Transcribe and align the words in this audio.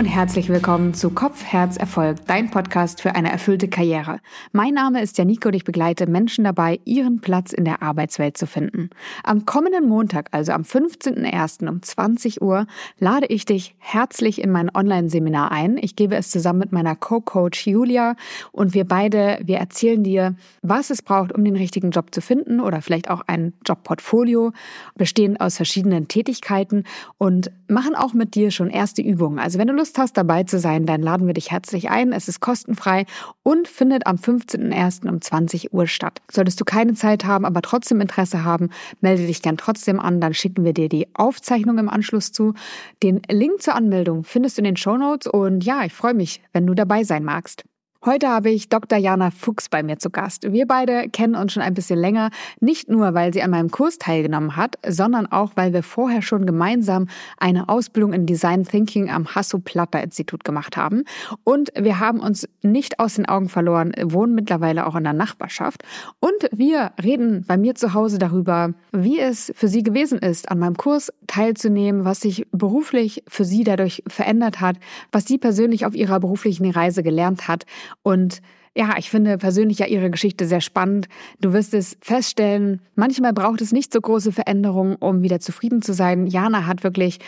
und 0.00 0.06
herzlich 0.06 0.48
willkommen 0.48 0.94
zu 0.94 1.10
Kopf, 1.10 1.44
Herz, 1.44 1.76
Erfolg, 1.76 2.24
dein 2.26 2.50
Podcast 2.50 3.02
für 3.02 3.14
eine 3.14 3.30
erfüllte 3.30 3.68
Karriere. 3.68 4.20
Mein 4.50 4.72
Name 4.72 5.02
ist 5.02 5.18
Janike 5.18 5.48
und 5.48 5.54
ich 5.54 5.64
begleite 5.64 6.06
Menschen 6.06 6.44
dabei, 6.44 6.80
ihren 6.86 7.20
Platz 7.20 7.52
in 7.52 7.66
der 7.66 7.82
Arbeitswelt 7.82 8.38
zu 8.38 8.46
finden. 8.46 8.88
Am 9.24 9.44
kommenden 9.44 9.86
Montag, 9.86 10.28
also 10.30 10.52
am 10.52 10.62
15.01. 10.62 11.68
um 11.68 11.82
20 11.82 12.40
Uhr, 12.40 12.66
lade 12.98 13.26
ich 13.26 13.44
dich 13.44 13.74
herzlich 13.76 14.40
in 14.42 14.50
mein 14.50 14.74
Online-Seminar 14.74 15.52
ein. 15.52 15.76
Ich 15.76 15.96
gebe 15.96 16.16
es 16.16 16.30
zusammen 16.30 16.60
mit 16.60 16.72
meiner 16.72 16.96
Co-Coach 16.96 17.66
Julia 17.66 18.16
und 18.52 18.72
wir 18.72 18.86
beide, 18.86 19.38
wir 19.44 19.58
erzählen 19.58 20.02
dir, 20.02 20.34
was 20.62 20.88
es 20.88 21.02
braucht, 21.02 21.34
um 21.34 21.44
den 21.44 21.56
richtigen 21.56 21.90
Job 21.90 22.14
zu 22.14 22.22
finden 22.22 22.60
oder 22.60 22.80
vielleicht 22.80 23.10
auch 23.10 23.20
ein 23.26 23.52
Jobportfolio, 23.66 24.52
bestehend 24.94 25.42
aus 25.42 25.56
verschiedenen 25.56 26.08
Tätigkeiten 26.08 26.84
und 27.18 27.50
machen 27.68 27.94
auch 27.94 28.14
mit 28.14 28.34
dir 28.34 28.50
schon 28.50 28.70
erste 28.70 29.02
Übungen. 29.02 29.38
Also 29.38 29.58
wenn 29.58 29.68
du 29.68 29.74
Lust 29.74 29.89
hast, 29.98 30.16
dabei 30.16 30.44
zu 30.44 30.58
sein, 30.58 30.86
dann 30.86 31.02
laden 31.02 31.26
wir 31.26 31.34
dich 31.34 31.50
herzlich 31.50 31.90
ein. 31.90 32.12
Es 32.12 32.28
ist 32.28 32.40
kostenfrei 32.40 33.06
und 33.42 33.68
findet 33.68 34.06
am 34.06 34.16
15.01. 34.16 35.08
um 35.08 35.20
20 35.20 35.72
Uhr 35.72 35.86
statt. 35.86 36.20
Solltest 36.30 36.60
du 36.60 36.64
keine 36.64 36.94
Zeit 36.94 37.24
haben, 37.24 37.44
aber 37.44 37.62
trotzdem 37.62 38.00
Interesse 38.00 38.44
haben, 38.44 38.70
melde 39.00 39.26
dich 39.26 39.42
gern 39.42 39.56
trotzdem 39.56 40.00
an. 40.00 40.20
Dann 40.20 40.34
schicken 40.34 40.64
wir 40.64 40.72
dir 40.72 40.88
die 40.88 41.08
Aufzeichnung 41.14 41.78
im 41.78 41.88
Anschluss 41.88 42.32
zu. 42.32 42.54
Den 43.02 43.22
Link 43.30 43.62
zur 43.62 43.74
Anmeldung 43.74 44.24
findest 44.24 44.58
du 44.58 44.60
in 44.60 44.66
den 44.66 44.76
Show 44.76 44.96
Notes 44.96 45.26
und 45.26 45.64
ja, 45.64 45.84
ich 45.84 45.92
freue 45.92 46.14
mich, 46.14 46.42
wenn 46.52 46.66
du 46.66 46.74
dabei 46.74 47.04
sein 47.04 47.24
magst. 47.24 47.64
Heute 48.02 48.28
habe 48.28 48.48
ich 48.48 48.70
Dr. 48.70 48.98
Jana 48.98 49.30
Fuchs 49.30 49.68
bei 49.68 49.82
mir 49.82 49.98
zu 49.98 50.08
Gast. 50.08 50.50
Wir 50.50 50.66
beide 50.66 51.10
kennen 51.10 51.34
uns 51.34 51.52
schon 51.52 51.62
ein 51.62 51.74
bisschen 51.74 51.98
länger, 51.98 52.30
nicht 52.58 52.88
nur, 52.88 53.12
weil 53.12 53.34
sie 53.34 53.42
an 53.42 53.50
meinem 53.50 53.70
Kurs 53.70 53.98
teilgenommen 53.98 54.56
hat, 54.56 54.78
sondern 54.88 55.26
auch, 55.26 55.50
weil 55.56 55.74
wir 55.74 55.82
vorher 55.82 56.22
schon 56.22 56.46
gemeinsam 56.46 57.08
eine 57.36 57.68
Ausbildung 57.68 58.14
in 58.14 58.24
Design 58.24 58.64
Thinking 58.64 59.10
am 59.10 59.34
Hasso-Platter-Institut 59.34 60.44
gemacht 60.44 60.78
haben. 60.78 61.04
Und 61.44 61.72
wir 61.78 62.00
haben 62.00 62.20
uns 62.20 62.48
nicht 62.62 62.98
aus 63.00 63.16
den 63.16 63.26
Augen 63.26 63.50
verloren, 63.50 63.92
wohnen 64.02 64.34
mittlerweile 64.34 64.86
auch 64.86 64.96
in 64.96 65.04
der 65.04 65.12
Nachbarschaft. 65.12 65.82
Und 66.20 66.48
wir 66.52 66.92
reden 67.04 67.44
bei 67.46 67.58
mir 67.58 67.74
zu 67.74 67.92
Hause 67.92 68.18
darüber, 68.18 68.72
wie 68.92 69.20
es 69.20 69.52
für 69.54 69.68
sie 69.68 69.82
gewesen 69.82 70.20
ist, 70.20 70.50
an 70.50 70.58
meinem 70.58 70.78
Kurs 70.78 71.12
teilzunehmen, 71.26 72.06
was 72.06 72.22
sich 72.22 72.46
beruflich 72.50 73.22
für 73.28 73.44
sie 73.44 73.62
dadurch 73.62 74.02
verändert 74.08 74.62
hat, 74.62 74.76
was 75.12 75.26
sie 75.26 75.36
persönlich 75.36 75.84
auf 75.84 75.94
ihrer 75.94 76.18
beruflichen 76.18 76.70
Reise 76.70 77.02
gelernt 77.02 77.46
hat 77.46 77.66
und 78.02 78.40
ja, 78.76 78.94
ich 78.98 79.10
finde 79.10 79.36
persönlich 79.36 79.80
ja 79.80 79.86
ihre 79.86 80.10
Geschichte 80.10 80.46
sehr 80.46 80.60
spannend. 80.60 81.08
Du 81.40 81.52
wirst 81.52 81.74
es 81.74 81.96
feststellen, 82.00 82.80
manchmal 82.94 83.32
braucht 83.32 83.60
es 83.60 83.72
nicht 83.72 83.92
so 83.92 84.00
große 84.00 84.30
Veränderungen, 84.30 84.94
um 84.96 85.22
wieder 85.22 85.40
zufrieden 85.40 85.82
zu 85.82 85.92
sein. 85.92 86.26
Jana 86.26 86.66
hat 86.66 86.84
wirklich, 86.84 87.18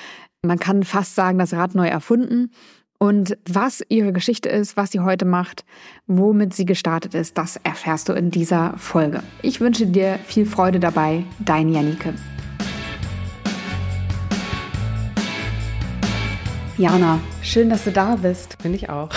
man 0.42 0.58
kann 0.58 0.84
fast 0.84 1.16
sagen, 1.16 1.38
das 1.38 1.52
Rad 1.52 1.74
neu 1.74 1.88
erfunden. 1.88 2.52
Und 2.98 3.36
was 3.44 3.82
ihre 3.88 4.12
Geschichte 4.12 4.48
ist, 4.48 4.76
was 4.76 4.92
sie 4.92 5.00
heute 5.00 5.24
macht, 5.24 5.64
womit 6.06 6.54
sie 6.54 6.64
gestartet 6.64 7.14
ist, 7.14 7.36
das 7.36 7.56
erfährst 7.56 8.08
du 8.08 8.12
in 8.12 8.30
dieser 8.30 8.78
Folge. 8.78 9.24
Ich 9.42 9.60
wünsche 9.60 9.86
dir 9.86 10.20
viel 10.24 10.46
Freude 10.46 10.78
dabei, 10.78 11.24
dein 11.40 11.68
Janike. 11.68 12.14
Jana, 16.78 17.18
schön, 17.42 17.68
dass 17.68 17.82
du 17.82 17.90
da 17.90 18.14
bist. 18.14 18.58
Bin 18.62 18.72
ich 18.72 18.88
auch. 18.88 19.10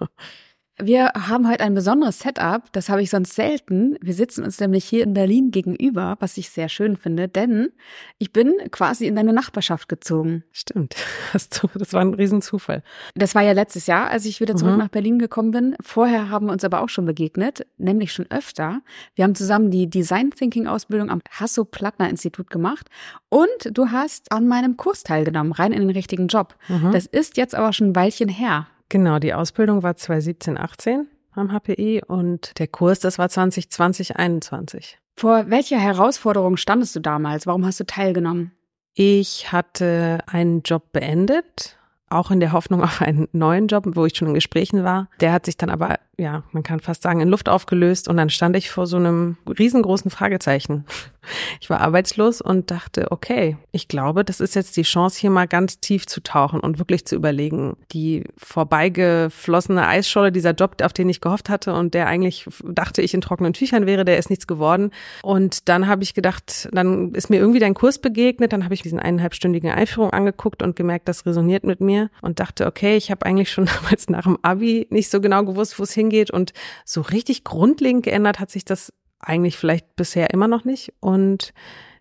Wir 0.80 1.10
haben 1.14 1.48
heute 1.48 1.64
ein 1.64 1.74
besonderes 1.74 2.20
Setup, 2.20 2.62
das 2.72 2.88
habe 2.88 3.02
ich 3.02 3.10
sonst 3.10 3.34
selten. 3.34 3.96
Wir 4.00 4.14
sitzen 4.14 4.44
uns 4.44 4.60
nämlich 4.60 4.84
hier 4.84 5.02
in 5.02 5.12
Berlin 5.12 5.50
gegenüber, 5.50 6.16
was 6.20 6.36
ich 6.36 6.50
sehr 6.50 6.68
schön 6.68 6.96
finde, 6.96 7.26
denn 7.26 7.70
ich 8.18 8.32
bin 8.32 8.54
quasi 8.70 9.06
in 9.06 9.16
deine 9.16 9.32
Nachbarschaft 9.32 9.88
gezogen. 9.88 10.44
Stimmt, 10.52 10.94
das 11.32 11.92
war 11.92 12.00
ein 12.00 12.14
Riesenzufall. 12.14 12.84
Das 13.16 13.34
war 13.34 13.42
ja 13.42 13.52
letztes 13.52 13.88
Jahr, 13.88 14.08
als 14.08 14.24
ich 14.24 14.40
wieder 14.40 14.54
zurück 14.54 14.74
mhm. 14.74 14.78
nach 14.78 14.88
Berlin 14.88 15.18
gekommen 15.18 15.50
bin. 15.50 15.76
Vorher 15.80 16.30
haben 16.30 16.46
wir 16.46 16.52
uns 16.52 16.62
aber 16.62 16.80
auch 16.80 16.88
schon 16.88 17.06
begegnet, 17.06 17.66
nämlich 17.76 18.12
schon 18.12 18.26
öfter. 18.30 18.80
Wir 19.16 19.24
haben 19.24 19.34
zusammen 19.34 19.72
die 19.72 19.90
Design 19.90 20.30
Thinking 20.30 20.68
Ausbildung 20.68 21.10
am 21.10 21.22
Hasso-Plattner-Institut 21.28 22.50
gemacht 22.50 22.88
und 23.30 23.48
du 23.72 23.90
hast 23.90 24.30
an 24.30 24.46
meinem 24.46 24.76
Kurs 24.76 25.02
teilgenommen, 25.02 25.50
rein 25.50 25.72
in 25.72 25.80
den 25.80 25.90
richtigen 25.90 26.28
Job. 26.28 26.54
Mhm. 26.68 26.92
Das 26.92 27.06
ist 27.06 27.36
jetzt 27.36 27.56
aber 27.56 27.72
schon 27.72 27.88
ein 27.88 27.96
Weilchen 27.96 28.28
her. 28.28 28.68
Genau, 28.88 29.18
die 29.18 29.34
Ausbildung 29.34 29.82
war 29.82 29.96
2017, 29.96 30.56
18 30.58 31.08
am 31.32 31.52
HPI 31.52 32.02
und 32.06 32.58
der 32.58 32.66
Kurs, 32.66 33.00
das 33.00 33.18
war 33.18 33.28
2020, 33.28 34.16
21. 34.16 34.98
Vor 35.16 35.50
welcher 35.50 35.78
Herausforderung 35.78 36.56
standest 36.56 36.96
du 36.96 37.00
damals? 37.00 37.46
Warum 37.46 37.66
hast 37.66 37.80
du 37.80 37.84
teilgenommen? 37.84 38.52
Ich 38.94 39.52
hatte 39.52 40.18
einen 40.26 40.62
Job 40.62 40.92
beendet, 40.92 41.76
auch 42.08 42.30
in 42.30 42.40
der 42.40 42.52
Hoffnung 42.52 42.82
auf 42.82 43.00
einen 43.02 43.28
neuen 43.32 43.68
Job, 43.68 43.84
wo 43.86 44.06
ich 44.06 44.16
schon 44.16 44.28
in 44.28 44.34
Gesprächen 44.34 44.84
war. 44.84 45.08
Der 45.20 45.32
hat 45.32 45.46
sich 45.46 45.56
dann 45.56 45.70
aber, 45.70 45.98
ja, 46.16 46.42
man 46.52 46.62
kann 46.62 46.80
fast 46.80 47.02
sagen, 47.02 47.20
in 47.20 47.28
Luft 47.28 47.48
aufgelöst 47.48 48.08
und 48.08 48.16
dann 48.16 48.30
stand 48.30 48.56
ich 48.56 48.70
vor 48.70 48.86
so 48.86 48.96
einem 48.96 49.36
riesengroßen 49.46 50.10
Fragezeichen. 50.10 50.84
Ich 51.60 51.70
war 51.70 51.80
arbeitslos 51.80 52.40
und 52.40 52.70
dachte, 52.70 53.10
okay, 53.10 53.56
ich 53.72 53.88
glaube, 53.88 54.24
das 54.24 54.40
ist 54.40 54.54
jetzt 54.54 54.76
die 54.76 54.82
Chance, 54.82 55.20
hier 55.20 55.30
mal 55.30 55.46
ganz 55.46 55.80
tief 55.80 56.06
zu 56.06 56.22
tauchen 56.22 56.60
und 56.60 56.78
wirklich 56.78 57.04
zu 57.04 57.16
überlegen. 57.16 57.76
Die 57.92 58.24
vorbeigeflossene 58.36 59.86
Eisscholle, 59.86 60.32
dieser 60.32 60.52
Job, 60.52 60.76
auf 60.82 60.92
den 60.92 61.08
ich 61.08 61.20
gehofft 61.20 61.48
hatte 61.48 61.74
und 61.74 61.94
der 61.94 62.06
eigentlich 62.06 62.46
dachte 62.64 63.02
ich 63.02 63.14
in 63.14 63.20
trockenen 63.20 63.52
Tüchern 63.52 63.86
wäre, 63.86 64.04
der 64.04 64.18
ist 64.18 64.30
nichts 64.30 64.46
geworden. 64.46 64.90
Und 65.22 65.68
dann 65.68 65.88
habe 65.88 66.02
ich 66.02 66.14
gedacht, 66.14 66.68
dann 66.72 67.14
ist 67.14 67.30
mir 67.30 67.38
irgendwie 67.38 67.60
dein 67.60 67.74
Kurs 67.74 67.98
begegnet, 67.98 68.52
dann 68.52 68.64
habe 68.64 68.74
ich 68.74 68.82
diesen 68.82 69.00
eineinhalbstündigen 69.00 69.70
Einführung 69.70 70.10
angeguckt 70.10 70.62
und 70.62 70.76
gemerkt, 70.76 71.08
das 71.08 71.26
resoniert 71.26 71.64
mit 71.64 71.80
mir 71.80 72.10
und 72.22 72.40
dachte, 72.40 72.66
okay, 72.66 72.96
ich 72.96 73.10
habe 73.10 73.26
eigentlich 73.26 73.50
schon 73.50 73.66
damals 73.82 74.08
nach 74.08 74.24
dem 74.24 74.38
Abi 74.42 74.86
nicht 74.90 75.10
so 75.10 75.20
genau 75.20 75.44
gewusst, 75.44 75.78
wo 75.78 75.82
es 75.82 75.92
hingeht 75.92 76.30
und 76.30 76.52
so 76.84 77.00
richtig 77.00 77.44
grundlegend 77.44 78.04
geändert 78.04 78.40
hat 78.40 78.50
sich 78.50 78.64
das 78.64 78.92
eigentlich 79.20 79.56
vielleicht 79.56 79.96
bisher 79.96 80.30
immer 80.30 80.48
noch 80.48 80.64
nicht. 80.64 80.92
Und 81.00 81.52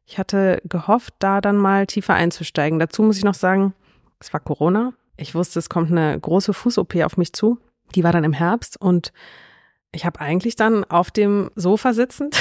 ich 0.06 0.18
hatte 0.18 0.62
gehofft, 0.66 1.14
da 1.20 1.42
dann 1.42 1.58
mal 1.58 1.86
tiefer 1.86 2.14
einzusteigen. 2.14 2.80
Dazu 2.80 3.04
muss 3.04 3.18
ich 3.18 3.24
noch 3.24 3.34
sagen, 3.34 3.74
es 4.20 4.32
war 4.34 4.40
Corona. 4.40 4.94
Ich 5.18 5.36
wusste, 5.36 5.60
es 5.60 5.70
kommt 5.70 5.92
eine 5.92 6.20
große 6.20 6.54
Fuß-OP 6.54 6.96
auf 7.04 7.18
mich 7.18 7.34
zu. 7.34 7.60
Die 7.96 8.04
war 8.04 8.12
dann 8.12 8.24
im 8.24 8.34
Herbst 8.34 8.80
und 8.80 9.12
ich 9.94 10.06
habe 10.06 10.20
eigentlich 10.20 10.56
dann 10.56 10.84
auf 10.84 11.12
dem 11.12 11.50
Sofa 11.56 11.94
sitzend 11.94 12.38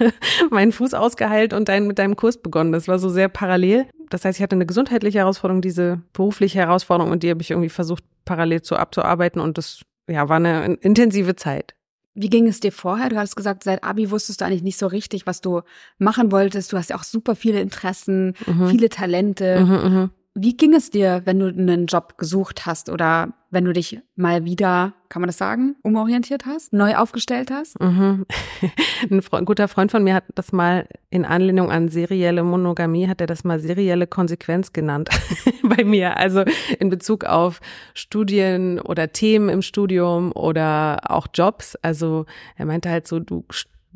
meinen 0.50 0.70
Fuß 0.70 0.94
ausgeheilt 0.94 1.52
und 1.52 1.68
dann 1.68 1.86
mit 1.86 1.98
deinem 1.98 2.14
Kurs 2.14 2.36
begonnen. 2.36 2.72
Das 2.72 2.88
war 2.88 2.98
so 2.98 3.08
sehr 3.08 3.28
parallel. 3.28 3.86
Das 4.10 4.24
heißt, 4.24 4.38
ich 4.38 4.42
hatte 4.42 4.56
eine 4.56 4.66
gesundheitliche 4.66 5.18
Herausforderung, 5.18 5.62
diese 5.62 6.02
berufliche 6.12 6.58
Herausforderung 6.58 7.10
und 7.10 7.22
die 7.22 7.30
habe 7.30 7.42
ich 7.42 7.50
irgendwie 7.50 7.68
versucht 7.68 8.04
parallel 8.24 8.62
zu 8.62 8.76
abzuarbeiten 8.76 9.40
und 9.40 9.58
das 9.58 9.82
ja 10.08 10.28
war 10.28 10.36
eine 10.36 10.74
intensive 10.74 11.36
Zeit. 11.36 11.74
Wie 12.14 12.28
ging 12.28 12.48
es 12.48 12.60
dir 12.60 12.72
vorher? 12.72 13.08
Du 13.08 13.16
hast 13.16 13.36
gesagt, 13.36 13.62
seit 13.62 13.84
Abi 13.84 14.10
wusstest 14.10 14.40
du 14.40 14.44
eigentlich 14.44 14.62
nicht 14.62 14.78
so 14.78 14.86
richtig, 14.86 15.26
was 15.26 15.40
du 15.40 15.62
machen 15.98 16.32
wolltest. 16.32 16.72
Du 16.72 16.76
hast 16.76 16.90
ja 16.90 16.96
auch 16.96 17.04
super 17.04 17.36
viele 17.36 17.60
Interessen, 17.60 18.34
mhm. 18.46 18.68
viele 18.68 18.88
Talente. 18.88 19.64
Mhm, 19.64 19.94
mh. 19.94 20.10
Wie 20.42 20.56
ging 20.56 20.72
es 20.72 20.88
dir, 20.88 21.20
wenn 21.26 21.38
du 21.38 21.48
einen 21.48 21.84
Job 21.84 22.16
gesucht 22.16 22.64
hast 22.64 22.88
oder 22.88 23.34
wenn 23.50 23.66
du 23.66 23.74
dich 23.74 24.00
mal 24.16 24.46
wieder, 24.46 24.94
kann 25.10 25.20
man 25.20 25.26
das 25.26 25.36
sagen, 25.36 25.76
umorientiert 25.82 26.46
hast, 26.46 26.72
neu 26.72 26.96
aufgestellt 26.96 27.50
hast? 27.50 27.78
Mhm. 27.78 28.24
Ein, 29.10 29.20
Freund, 29.20 29.42
ein, 29.42 29.44
guter 29.44 29.68
Freund 29.68 29.90
von 29.90 30.02
mir 30.02 30.14
hat 30.14 30.24
das 30.34 30.50
mal 30.50 30.86
in 31.10 31.26
Anlehnung 31.26 31.70
an 31.70 31.90
serielle 31.90 32.42
Monogamie, 32.42 33.06
hat 33.06 33.20
er 33.20 33.26
das 33.26 33.44
mal 33.44 33.60
serielle 33.60 34.06
Konsequenz 34.06 34.72
genannt 34.72 35.10
bei 35.62 35.84
mir. 35.84 36.16
Also 36.16 36.44
in 36.78 36.88
Bezug 36.88 37.24
auf 37.24 37.60
Studien 37.92 38.80
oder 38.80 39.12
Themen 39.12 39.50
im 39.50 39.60
Studium 39.60 40.32
oder 40.32 41.00
auch 41.10 41.26
Jobs. 41.34 41.76
Also 41.82 42.24
er 42.56 42.64
meinte 42.64 42.88
halt 42.88 43.06
so, 43.06 43.18
du 43.18 43.44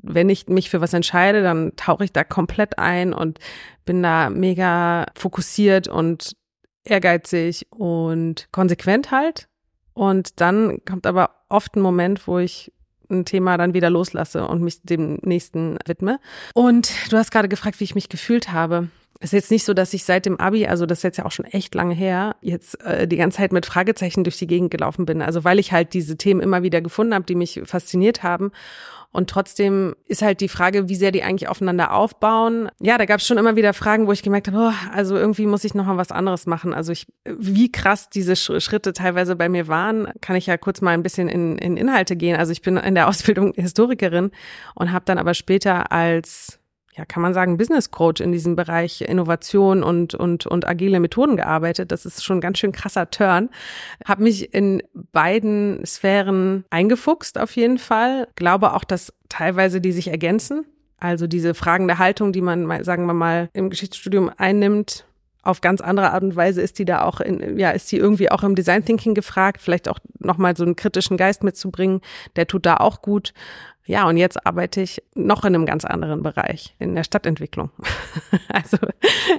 wenn 0.06 0.28
ich 0.28 0.48
mich 0.48 0.70
für 0.70 0.80
was 0.80 0.92
entscheide, 0.92 1.42
dann 1.42 1.72
tauche 1.76 2.04
ich 2.04 2.12
da 2.12 2.24
komplett 2.24 2.78
ein 2.78 3.12
und 3.12 3.38
bin 3.84 4.02
da 4.02 4.30
mega 4.30 5.06
fokussiert 5.14 5.88
und 5.88 6.36
ehrgeizig 6.84 7.66
und 7.70 8.48
konsequent 8.52 9.10
halt. 9.10 9.48
Und 9.94 10.40
dann 10.40 10.84
kommt 10.84 11.06
aber 11.06 11.30
oft 11.48 11.76
ein 11.76 11.80
Moment, 11.80 12.26
wo 12.26 12.38
ich 12.38 12.72
ein 13.10 13.24
Thema 13.24 13.56
dann 13.56 13.74
wieder 13.74 13.90
loslasse 13.90 14.46
und 14.46 14.62
mich 14.62 14.82
dem 14.82 15.18
nächsten 15.22 15.78
widme. 15.86 16.18
Und 16.54 16.90
du 17.10 17.16
hast 17.16 17.30
gerade 17.30 17.48
gefragt, 17.48 17.80
wie 17.80 17.84
ich 17.84 17.94
mich 17.94 18.08
gefühlt 18.08 18.52
habe. 18.52 18.88
Ist 19.20 19.32
jetzt 19.32 19.50
nicht 19.50 19.64
so, 19.64 19.74
dass 19.74 19.94
ich 19.94 20.04
seit 20.04 20.26
dem 20.26 20.38
Abi, 20.40 20.66
also 20.66 20.86
das 20.86 20.98
ist 20.98 21.04
jetzt 21.04 21.16
ja 21.18 21.24
auch 21.24 21.32
schon 21.32 21.46
echt 21.46 21.74
lange 21.74 21.94
her, 21.94 22.36
jetzt 22.40 22.80
äh, 22.82 23.06
die 23.06 23.16
ganze 23.16 23.38
Zeit 23.38 23.52
mit 23.52 23.64
Fragezeichen 23.64 24.24
durch 24.24 24.36
die 24.36 24.46
Gegend 24.46 24.70
gelaufen 24.70 25.06
bin. 25.06 25.22
Also 25.22 25.44
weil 25.44 25.58
ich 25.58 25.72
halt 25.72 25.94
diese 25.94 26.16
Themen 26.16 26.40
immer 26.40 26.62
wieder 26.62 26.80
gefunden 26.80 27.14
habe, 27.14 27.24
die 27.24 27.34
mich 27.34 27.62
fasziniert 27.64 28.22
haben. 28.22 28.50
Und 29.14 29.30
trotzdem 29.30 29.94
ist 30.06 30.22
halt 30.22 30.40
die 30.40 30.48
Frage, 30.48 30.88
wie 30.88 30.96
sehr 30.96 31.12
die 31.12 31.22
eigentlich 31.22 31.48
aufeinander 31.48 31.94
aufbauen. 31.94 32.68
Ja, 32.80 32.98
da 32.98 33.04
gab 33.04 33.20
es 33.20 33.26
schon 33.26 33.38
immer 33.38 33.54
wieder 33.54 33.72
Fragen, 33.72 34.08
wo 34.08 34.12
ich 34.12 34.24
gemerkt 34.24 34.48
habe, 34.48 34.72
oh, 34.72 34.92
also 34.92 35.14
irgendwie 35.14 35.46
muss 35.46 35.62
ich 35.62 35.72
noch 35.72 35.86
mal 35.86 35.96
was 35.96 36.10
anderes 36.10 36.46
machen. 36.46 36.74
Also 36.74 36.90
ich, 36.90 37.06
wie 37.24 37.70
krass 37.70 38.10
diese 38.10 38.34
Schritte 38.34 38.92
teilweise 38.92 39.36
bei 39.36 39.48
mir 39.48 39.68
waren, 39.68 40.08
kann 40.20 40.34
ich 40.34 40.46
ja 40.46 40.56
kurz 40.56 40.80
mal 40.80 40.90
ein 40.90 41.04
bisschen 41.04 41.28
in, 41.28 41.56
in 41.58 41.76
Inhalte 41.76 42.16
gehen. 42.16 42.36
Also 42.36 42.50
ich 42.50 42.60
bin 42.60 42.76
in 42.76 42.96
der 42.96 43.06
Ausbildung 43.08 43.52
Historikerin 43.54 44.32
und 44.74 44.90
habe 44.90 45.04
dann 45.04 45.18
aber 45.18 45.34
später 45.34 45.92
als 45.92 46.58
ja, 46.96 47.04
kann 47.04 47.22
man 47.22 47.34
sagen, 47.34 47.56
Business 47.56 47.90
Coach 47.90 48.20
in 48.20 48.30
diesem 48.30 48.54
Bereich 48.54 49.00
Innovation 49.00 49.82
und, 49.82 50.14
und, 50.14 50.46
und 50.46 50.66
agile 50.66 51.00
Methoden 51.00 51.36
gearbeitet. 51.36 51.90
Das 51.90 52.06
ist 52.06 52.22
schon 52.22 52.38
ein 52.38 52.40
ganz 52.40 52.58
schön 52.58 52.70
krasser 52.70 53.10
Turn. 53.10 53.50
Habe 54.04 54.22
mich 54.22 54.54
in 54.54 54.80
beiden 54.92 55.84
Sphären 55.84 56.64
eingefuchst 56.70 57.36
auf 57.38 57.56
jeden 57.56 57.78
Fall. 57.78 58.28
Glaube 58.36 58.74
auch, 58.74 58.84
dass 58.84 59.12
teilweise 59.28 59.80
die 59.80 59.92
sich 59.92 60.08
ergänzen. 60.08 60.66
Also 60.98 61.26
diese 61.26 61.54
Fragen 61.54 61.88
der 61.88 61.98
Haltung, 61.98 62.32
die 62.32 62.40
man, 62.40 62.84
sagen 62.84 63.06
wir 63.06 63.14
mal, 63.14 63.50
im 63.52 63.70
Geschichtsstudium 63.70 64.30
einnimmt, 64.36 65.04
auf 65.44 65.60
ganz 65.60 65.80
andere 65.80 66.12
Art 66.12 66.22
und 66.22 66.36
Weise 66.36 66.62
ist 66.62 66.78
die 66.78 66.84
da 66.84 67.02
auch 67.02 67.20
in, 67.20 67.58
ja, 67.58 67.70
ist 67.70 67.90
die 67.92 67.96
irgendwie 67.96 68.30
auch 68.30 68.42
im 68.42 68.54
Design 68.54 68.84
Thinking 68.84 69.14
gefragt, 69.14 69.60
vielleicht 69.60 69.88
auch 69.88 69.98
nochmal 70.18 70.56
so 70.56 70.64
einen 70.64 70.76
kritischen 70.76 71.16
Geist 71.16 71.44
mitzubringen, 71.44 72.00
der 72.36 72.46
tut 72.46 72.66
da 72.66 72.76
auch 72.76 73.02
gut. 73.02 73.32
Ja, 73.86 74.08
und 74.08 74.16
jetzt 74.16 74.46
arbeite 74.46 74.80
ich 74.80 75.02
noch 75.14 75.44
in 75.44 75.54
einem 75.54 75.66
ganz 75.66 75.84
anderen 75.84 76.22
Bereich, 76.22 76.74
in 76.78 76.94
der 76.94 77.04
Stadtentwicklung. 77.04 77.70
also 78.48 78.78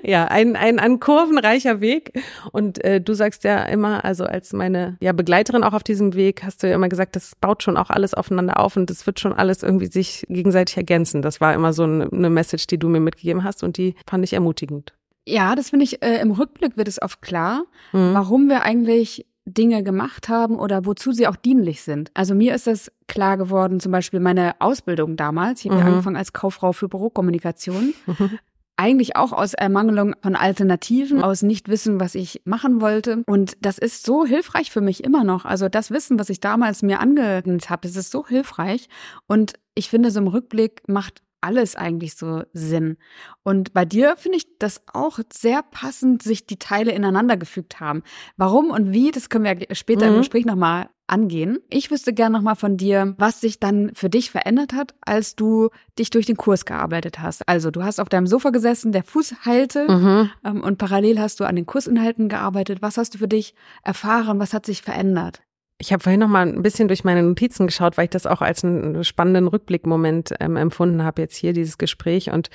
ja, 0.03 0.25
ein, 0.25 0.55
ein, 0.55 0.77
ein 0.77 0.99
kurvenreicher 0.99 1.81
Weg. 1.81 2.21
Und 2.51 2.83
äh, 2.83 3.01
du 3.01 3.15
sagst 3.15 3.43
ja 3.43 3.63
immer, 3.63 4.05
also 4.05 4.23
als 4.25 4.53
meine 4.53 4.97
ja, 4.99 5.13
Begleiterin 5.13 5.63
auch 5.63 5.73
auf 5.73 5.81
diesem 5.81 6.13
Weg, 6.13 6.43
hast 6.43 6.61
du 6.61 6.69
ja 6.69 6.75
immer 6.75 6.89
gesagt, 6.89 7.15
das 7.15 7.33
baut 7.35 7.63
schon 7.63 7.75
auch 7.75 7.89
alles 7.89 8.13
aufeinander 8.13 8.59
auf 8.59 8.77
und 8.77 8.91
das 8.91 9.07
wird 9.07 9.19
schon 9.19 9.33
alles 9.33 9.63
irgendwie 9.63 9.87
sich 9.87 10.25
gegenseitig 10.29 10.77
ergänzen. 10.77 11.23
Das 11.23 11.41
war 11.41 11.55
immer 11.55 11.73
so 11.73 11.83
eine, 11.83 12.11
eine 12.11 12.29
Message, 12.29 12.67
die 12.67 12.77
du 12.77 12.87
mir 12.87 12.99
mitgegeben 12.99 13.43
hast 13.43 13.63
und 13.63 13.77
die 13.77 13.95
fand 14.07 14.23
ich 14.23 14.33
ermutigend. 14.33 14.93
Ja, 15.27 15.55
das 15.55 15.71
finde 15.71 15.85
ich, 15.85 16.03
äh, 16.03 16.19
im 16.21 16.31
Rückblick 16.31 16.77
wird 16.77 16.87
es 16.87 17.01
oft 17.01 17.21
klar, 17.21 17.63
mhm. 17.93 18.13
warum 18.13 18.47
wir 18.47 18.61
eigentlich 18.63 19.25
Dinge 19.45 19.83
gemacht 19.83 20.27
haben 20.27 20.57
oder 20.57 20.85
wozu 20.85 21.11
sie 21.11 21.27
auch 21.27 21.35
dienlich 21.35 21.83
sind. 21.83 22.09
Also 22.13 22.33
mir 22.33 22.55
ist 22.55 22.67
das 22.67 22.91
klar 23.07 23.37
geworden, 23.37 23.79
zum 23.79 23.91
Beispiel 23.91 24.19
meine 24.19 24.55
Ausbildung 24.59 25.17
damals. 25.17 25.63
Ich 25.63 25.71
habe 25.71 25.81
mhm. 25.81 25.87
angefangen 25.87 26.17
als 26.17 26.33
Kauffrau 26.33 26.73
für 26.73 26.89
Bürokommunikation. 26.89 27.93
Mhm. 28.05 28.39
Eigentlich 28.77 29.15
auch 29.15 29.31
aus 29.31 29.53
Ermangelung 29.53 30.15
von 30.21 30.35
Alternativen, 30.35 31.23
aus 31.23 31.43
nicht 31.43 31.69
wissen, 31.69 32.01
was 32.01 32.13
ich 32.13 32.41
machen 32.43 32.81
wollte. 32.81 33.23
Und 33.25 33.55
das 33.61 33.77
ist 33.77 34.05
so 34.05 34.25
hilfreich 34.25 34.69
für 34.69 34.81
mich 34.81 35.01
immer 35.01 35.23
noch. 35.23 35.45
Also 35.45 35.69
das 35.69 35.91
Wissen, 35.91 36.19
was 36.19 36.29
ich 36.29 36.41
damals 36.41 36.81
mir 36.81 36.99
angeeignet 36.99 37.69
habe, 37.69 37.87
das 37.87 37.95
ist 37.95 38.11
so 38.11 38.27
hilfreich. 38.27 38.89
Und 39.27 39.53
ich 39.75 39.89
finde, 39.89 40.11
so 40.11 40.19
im 40.19 40.27
Rückblick 40.27 40.81
macht 40.87 41.21
alles 41.45 41.75
eigentlich 41.75 42.15
so 42.15 42.43
Sinn. 42.53 42.97
Und 43.43 43.73
bei 43.73 43.85
dir 43.85 44.15
finde 44.17 44.39
ich 44.39 44.57
das 44.57 44.81
auch 44.91 45.19
sehr 45.31 45.61
passend, 45.61 46.23
sich 46.23 46.47
die 46.47 46.57
Teile 46.57 46.91
ineinander 46.91 47.37
gefügt 47.37 47.79
haben. 47.79 48.01
Warum 48.35 48.71
und 48.71 48.91
wie, 48.91 49.11
das 49.11 49.29
können 49.29 49.45
wir 49.45 49.75
später 49.75 50.07
mhm. 50.07 50.13
im 50.13 50.17
Gespräch 50.19 50.45
nochmal 50.45 50.89
angehen. 51.07 51.59
Ich 51.69 51.91
wüsste 51.91 52.13
gerne 52.13 52.35
nochmal 52.35 52.55
von 52.55 52.77
dir, 52.77 53.13
was 53.19 53.39
sich 53.39 53.59
dann 53.59 53.91
für 53.93 54.09
dich 54.09 54.31
verändert 54.31 54.73
hat, 54.73 54.95
als 55.01 55.35
du 55.35 55.69
dich 55.99 56.09
durch 56.09 56.25
den 56.25 56.35
Kurs 56.35 56.65
gearbeitet 56.65 57.19
hast. 57.19 57.47
Also 57.47 57.69
du 57.69 57.83
hast 57.83 57.99
auf 57.99 58.09
deinem 58.09 58.25
Sofa 58.25 58.49
gesessen, 58.49 58.91
der 58.91 59.03
Fuß 59.03 59.45
heilte 59.45 59.87
mhm. 59.87 60.29
ähm, 60.43 60.63
und 60.63 60.79
parallel 60.79 61.19
hast 61.19 61.39
du 61.39 61.43
an 61.43 61.55
den 61.55 61.67
Kursinhalten 61.67 62.27
gearbeitet. 62.27 62.81
Was 62.81 62.97
hast 62.97 63.13
du 63.13 63.19
für 63.19 63.27
dich 63.27 63.53
erfahren? 63.83 64.39
Was 64.39 64.55
hat 64.55 64.65
sich 64.65 64.81
verändert? 64.81 65.44
Ich 65.77 65.91
habe 65.91 66.01
vorhin 66.01 66.21
noch 66.21 66.29
mal 66.29 66.47
ein 66.47 66.61
bisschen 66.61 66.87
durch 66.87 67.03
meine 67.03 67.21
Notizen 67.21 67.67
geschaut, 67.67 67.97
weil 67.97 68.05
ich 68.05 68.09
das 68.11 68.25
auch 68.25 68.41
als 68.41 68.63
einen 68.63 69.03
spannenden 69.03 69.47
Rückblickmoment 69.47 70.33
ähm, 70.39 70.55
empfunden 70.55 71.03
habe 71.03 71.21
jetzt 71.21 71.35
hier 71.35 71.51
dieses 71.51 71.77
Gespräch 71.77 72.31
und 72.31 72.49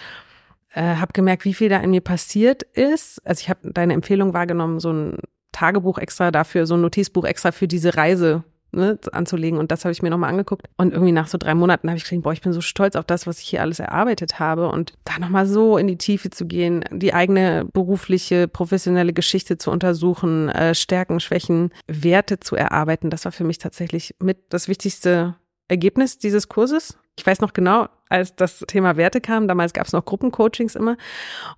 äh, 0.73 0.97
habe 0.97 1.13
gemerkt, 1.13 1.45
wie 1.45 1.55
viel 1.55 1.69
da 1.69 1.79
in 1.79 1.91
mir 1.91 2.01
passiert 2.01 2.63
ist. 2.63 3.21
Also 3.27 3.41
ich 3.43 3.51
habe 3.51 3.73
deine 3.73 3.93
Empfehlung 3.93 4.33
wahrgenommen, 4.33 4.81
so 4.81 4.93
ein 4.93 5.19
Tagebuch 5.53 5.99
extra 5.99 6.31
dafür, 6.31 6.67
so 6.67 6.75
ein 6.75 6.81
Notizbuch 6.81 7.25
extra 7.25 7.53
für 7.53 7.69
diese 7.69 7.97
Reise 7.97 8.45
ne, 8.73 8.99
anzulegen. 9.13 9.59
Und 9.59 9.71
das 9.71 9.85
habe 9.85 9.93
ich 9.93 10.03
mir 10.03 10.11
nochmal 10.11 10.31
angeguckt. 10.31 10.67
Und 10.77 10.93
irgendwie 10.93 11.13
nach 11.13 11.29
so 11.29 11.39
drei 11.39 11.55
Monaten 11.55 11.89
habe 11.89 11.97
ich 11.97 12.05
gesehen, 12.05 12.23
boah, 12.23 12.33
ich 12.33 12.41
bin 12.41 12.53
so 12.53 12.61
stolz 12.61 12.97
auf 12.97 13.05
das, 13.05 13.27
was 13.27 13.41
ich 13.41 13.49
hier 13.49 13.63
alles 13.63 13.81
erarbeitet 13.81 14.39
habe. 14.39 14.69
Und 14.69 14.95
da 15.05 15.19
nochmal 15.19 15.47
so 15.47 15.77
in 15.77 15.87
die 15.87 15.99
Tiefe 15.99 16.31
zu 16.31 16.47
gehen, 16.47 16.85
die 16.91 17.15
eigene 17.15 17.67
berufliche, 17.73 18.49
professionelle 18.49 19.13
Geschichte 19.13 19.59
zu 19.59 19.71
untersuchen, 19.71 20.49
äh, 20.49 20.75
Stärken, 20.75 21.21
Schwächen, 21.21 21.71
Werte 21.87 22.41
zu 22.41 22.57
erarbeiten, 22.57 23.11
das 23.11 23.25
war 23.25 23.33
für 23.33 23.45
mich 23.45 23.59
tatsächlich 23.59 24.15
mit 24.21 24.39
das 24.49 24.69
wichtigste 24.69 25.37
Ergebnis 25.69 26.19
dieses 26.19 26.49
Kurses. 26.49 26.99
Ich 27.19 27.27
weiß 27.27 27.41
noch 27.41 27.53
genau, 27.53 27.89
als 28.09 28.35
das 28.35 28.61
Thema 28.67 28.97
Werte 28.97 29.21
kam, 29.21 29.47
damals 29.47 29.73
gab 29.73 29.87
es 29.87 29.93
noch 29.93 30.05
Gruppencoachings 30.05 30.75
immer. 30.75 30.97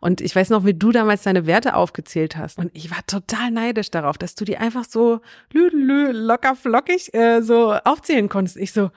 Und 0.00 0.20
ich 0.20 0.36
weiß 0.36 0.50
noch, 0.50 0.64
wie 0.64 0.74
du 0.74 0.92
damals 0.92 1.22
deine 1.22 1.46
Werte 1.46 1.74
aufgezählt 1.74 2.36
hast. 2.36 2.58
Und 2.58 2.70
ich 2.74 2.90
war 2.90 3.04
total 3.06 3.50
neidisch 3.50 3.90
darauf, 3.90 4.18
dass 4.18 4.34
du 4.34 4.44
die 4.44 4.58
einfach 4.58 4.84
so 4.84 5.20
lü, 5.52 5.68
lü, 5.68 6.12
locker 6.12 6.54
flockig 6.54 7.14
äh, 7.14 7.40
so 7.40 7.72
aufzählen 7.72 8.28
konntest. 8.28 8.56
Ich 8.58 8.72
so, 8.72 8.90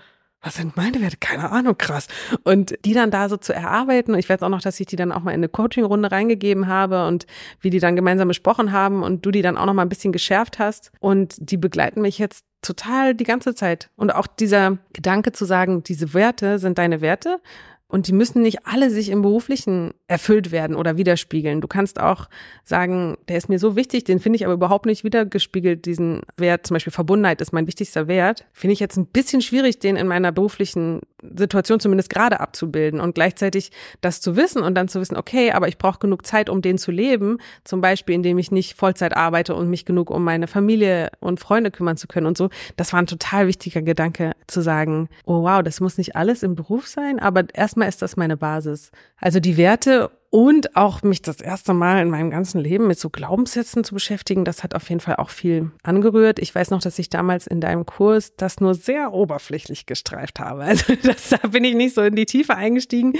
was 0.46 0.56
sind 0.56 0.78
meine 0.78 1.02
Werte? 1.02 1.18
Keine 1.20 1.52
Ahnung, 1.52 1.76
krass. 1.78 2.08
Und 2.44 2.78
die 2.86 2.94
dann 2.94 3.10
da 3.10 3.30
so 3.30 3.38
zu 3.38 3.52
erarbeiten. 3.52 4.14
Und 4.14 4.20
ich 4.20 4.30
weiß 4.30 4.44
auch 4.44 4.50
noch, 4.50 4.62
dass 4.62 4.80
ich 4.80 4.86
die 4.86 4.96
dann 4.96 5.12
auch 5.12 5.22
mal 5.22 5.32
in 5.32 5.40
eine 5.40 5.50
Coaching-Runde 5.50 6.12
reingegeben 6.12 6.68
habe 6.68 7.08
und 7.08 7.26
wie 7.62 7.72
die 7.72 7.80
dann 7.80 7.96
gemeinsam 7.96 8.28
besprochen 8.28 8.72
haben 8.72 9.02
und 9.02 9.26
du 9.26 9.32
die 9.32 9.42
dann 9.42 9.58
auch 9.58 9.66
noch 9.66 9.74
mal 9.74 9.82
ein 9.82 9.90
bisschen 9.90 10.14
geschärft 10.14 10.60
hast. 10.60 10.92
Und 11.00 11.36
die 11.40 11.58
begleiten 11.58 12.02
mich 12.02 12.20
jetzt 12.20 12.46
total 12.62 13.16
die 13.16 13.24
ganze 13.24 13.56
Zeit. 13.56 13.90
Und 13.96 14.14
auch 14.14 14.28
dieser 14.28 14.78
Gedanke 14.94 15.32
zu 15.32 15.46
sagen, 15.46 15.84
diese 15.84 16.14
Werte 16.14 16.60
sind 16.60 16.78
deine 16.78 17.02
Werte 17.02 17.40
und 17.88 18.08
die 18.08 18.14
müssen 18.14 18.42
nicht 18.42 18.66
alle 18.66 18.90
sich 18.90 19.10
im 19.10 19.22
Beruflichen 19.22 19.94
erfüllt 20.08 20.52
werden 20.52 20.76
oder 20.76 20.98
widerspiegeln. 20.98 21.62
Du 21.62 21.68
kannst 21.68 22.00
auch 22.00 22.28
sagen, 22.64 23.18
der 23.28 23.38
ist 23.38 23.48
mir 23.48 23.60
so 23.60 23.76
wichtig, 23.76 24.04
den 24.06 24.20
finde 24.20 24.38
ich 24.38 24.46
aber 24.46 24.56
überhaupt 24.56 24.86
nicht 24.86 25.04
wiedergespiegelt, 25.04 25.86
diesen 25.86 26.22
Wert, 26.38 26.66
zum 26.66 26.76
Beispiel 26.76 26.94
Verbundenheit 26.94 27.42
ist 27.42 27.54
mein 27.54 27.68
wichtigster 27.68 28.08
Wert. 28.08 28.46
Finde 28.54 28.74
ich 28.74 28.80
jetzt 28.80 28.98
ein 28.98 29.06
bisschen 29.06 29.42
schwierig, 29.42 29.80
den 29.80 29.98
in 29.98 30.08
meiner 30.08 30.32
beruflichen 30.32 31.02
Situation 31.36 31.80
zumindest 31.80 32.10
gerade 32.10 32.40
abzubilden 32.40 33.00
und 33.00 33.16
gleichzeitig 33.16 33.72
das 34.02 34.22
zu 34.22 34.36
wissen 34.36 34.62
und 34.62 34.76
dann 34.76 34.88
zu 34.88 35.00
wissen, 35.00 35.18
okay, 35.18 35.52
aber 35.52 35.68
ich 35.68 35.78
brauche 35.78 36.00
genug 36.00 36.26
Zeit, 36.26 36.50
um 36.50 36.62
den 36.62 36.78
zu 36.78 36.92
leben, 36.92 37.38
zum 37.64 37.82
Beispiel, 37.82 38.16
indem 38.16 38.38
ich 38.38 38.52
nicht 38.52 38.78
Vollzeit 38.78 39.16
arbeite 39.16 39.56
und 39.56 39.70
mich 39.70 39.86
genug 39.86 40.10
um 40.10 40.24
meine 40.24 40.48
Familie 40.48 41.10
und 41.20 41.40
Freunde 41.40 41.72
kümmern 41.72 41.98
zu 41.98 42.08
können 42.08 42.28
und 42.28 42.38
so. 42.38 42.50
Das 42.76 42.94
war 42.94 43.02
ein 43.02 43.08
total 43.08 43.48
wichtiger 43.48 43.82
Gedanke, 43.82 44.32
zu 44.48 44.62
sagen, 44.62 45.10
oh 45.26 45.44
wow, 45.44 45.64
das 45.64 45.80
muss 45.82 45.98
nicht 45.98 46.16
alles 46.16 46.44
im 46.44 46.56
Beruf 46.56 46.88
sein, 46.88 47.20
aber 47.20 47.44
erstmal 47.54 47.90
ist 47.90 48.02
das 48.02 48.18
meine 48.18 48.38
Basis. 48.38 48.92
Also 49.20 49.40
die 49.40 49.58
Werte 49.58 50.12
und 50.36 50.76
auch 50.76 51.02
mich 51.02 51.22
das 51.22 51.40
erste 51.40 51.74
Mal 51.74 52.02
in 52.02 52.10
meinem 52.10 52.30
ganzen 52.30 52.60
Leben 52.60 52.88
mit 52.88 53.00
so 53.00 53.10
Glaubenssätzen 53.10 53.86
zu 53.86 53.94
beschäftigen, 53.94 54.44
das 54.44 54.64
hat 54.64 54.76
auf 54.76 54.90
jeden 54.90 55.00
Fall 55.00 55.16
auch 55.16 55.30
viel 55.30 55.72
angerührt. 55.82 56.40
Ich 56.40 56.54
weiß 56.54 56.72
noch, 56.72 56.82
dass 56.82 57.00
ich 57.00 57.10
damals 57.10 57.48
in 57.48 57.62
deinem 57.62 57.86
Kurs 57.86 58.36
das 58.36 58.60
nur 58.60 58.74
sehr 58.74 59.14
oberflächlich 59.14 59.86
gestreift 59.86 60.42
habe. 60.42 60.66
Also 60.76 60.94
das, 61.04 61.30
da 61.30 61.48
bin 61.48 61.64
ich 61.64 61.74
nicht 61.76 61.96
so 61.96 62.02
in 62.02 62.18
die 62.18 62.26
Tiefe 62.26 62.58
eingestiegen. 62.58 63.14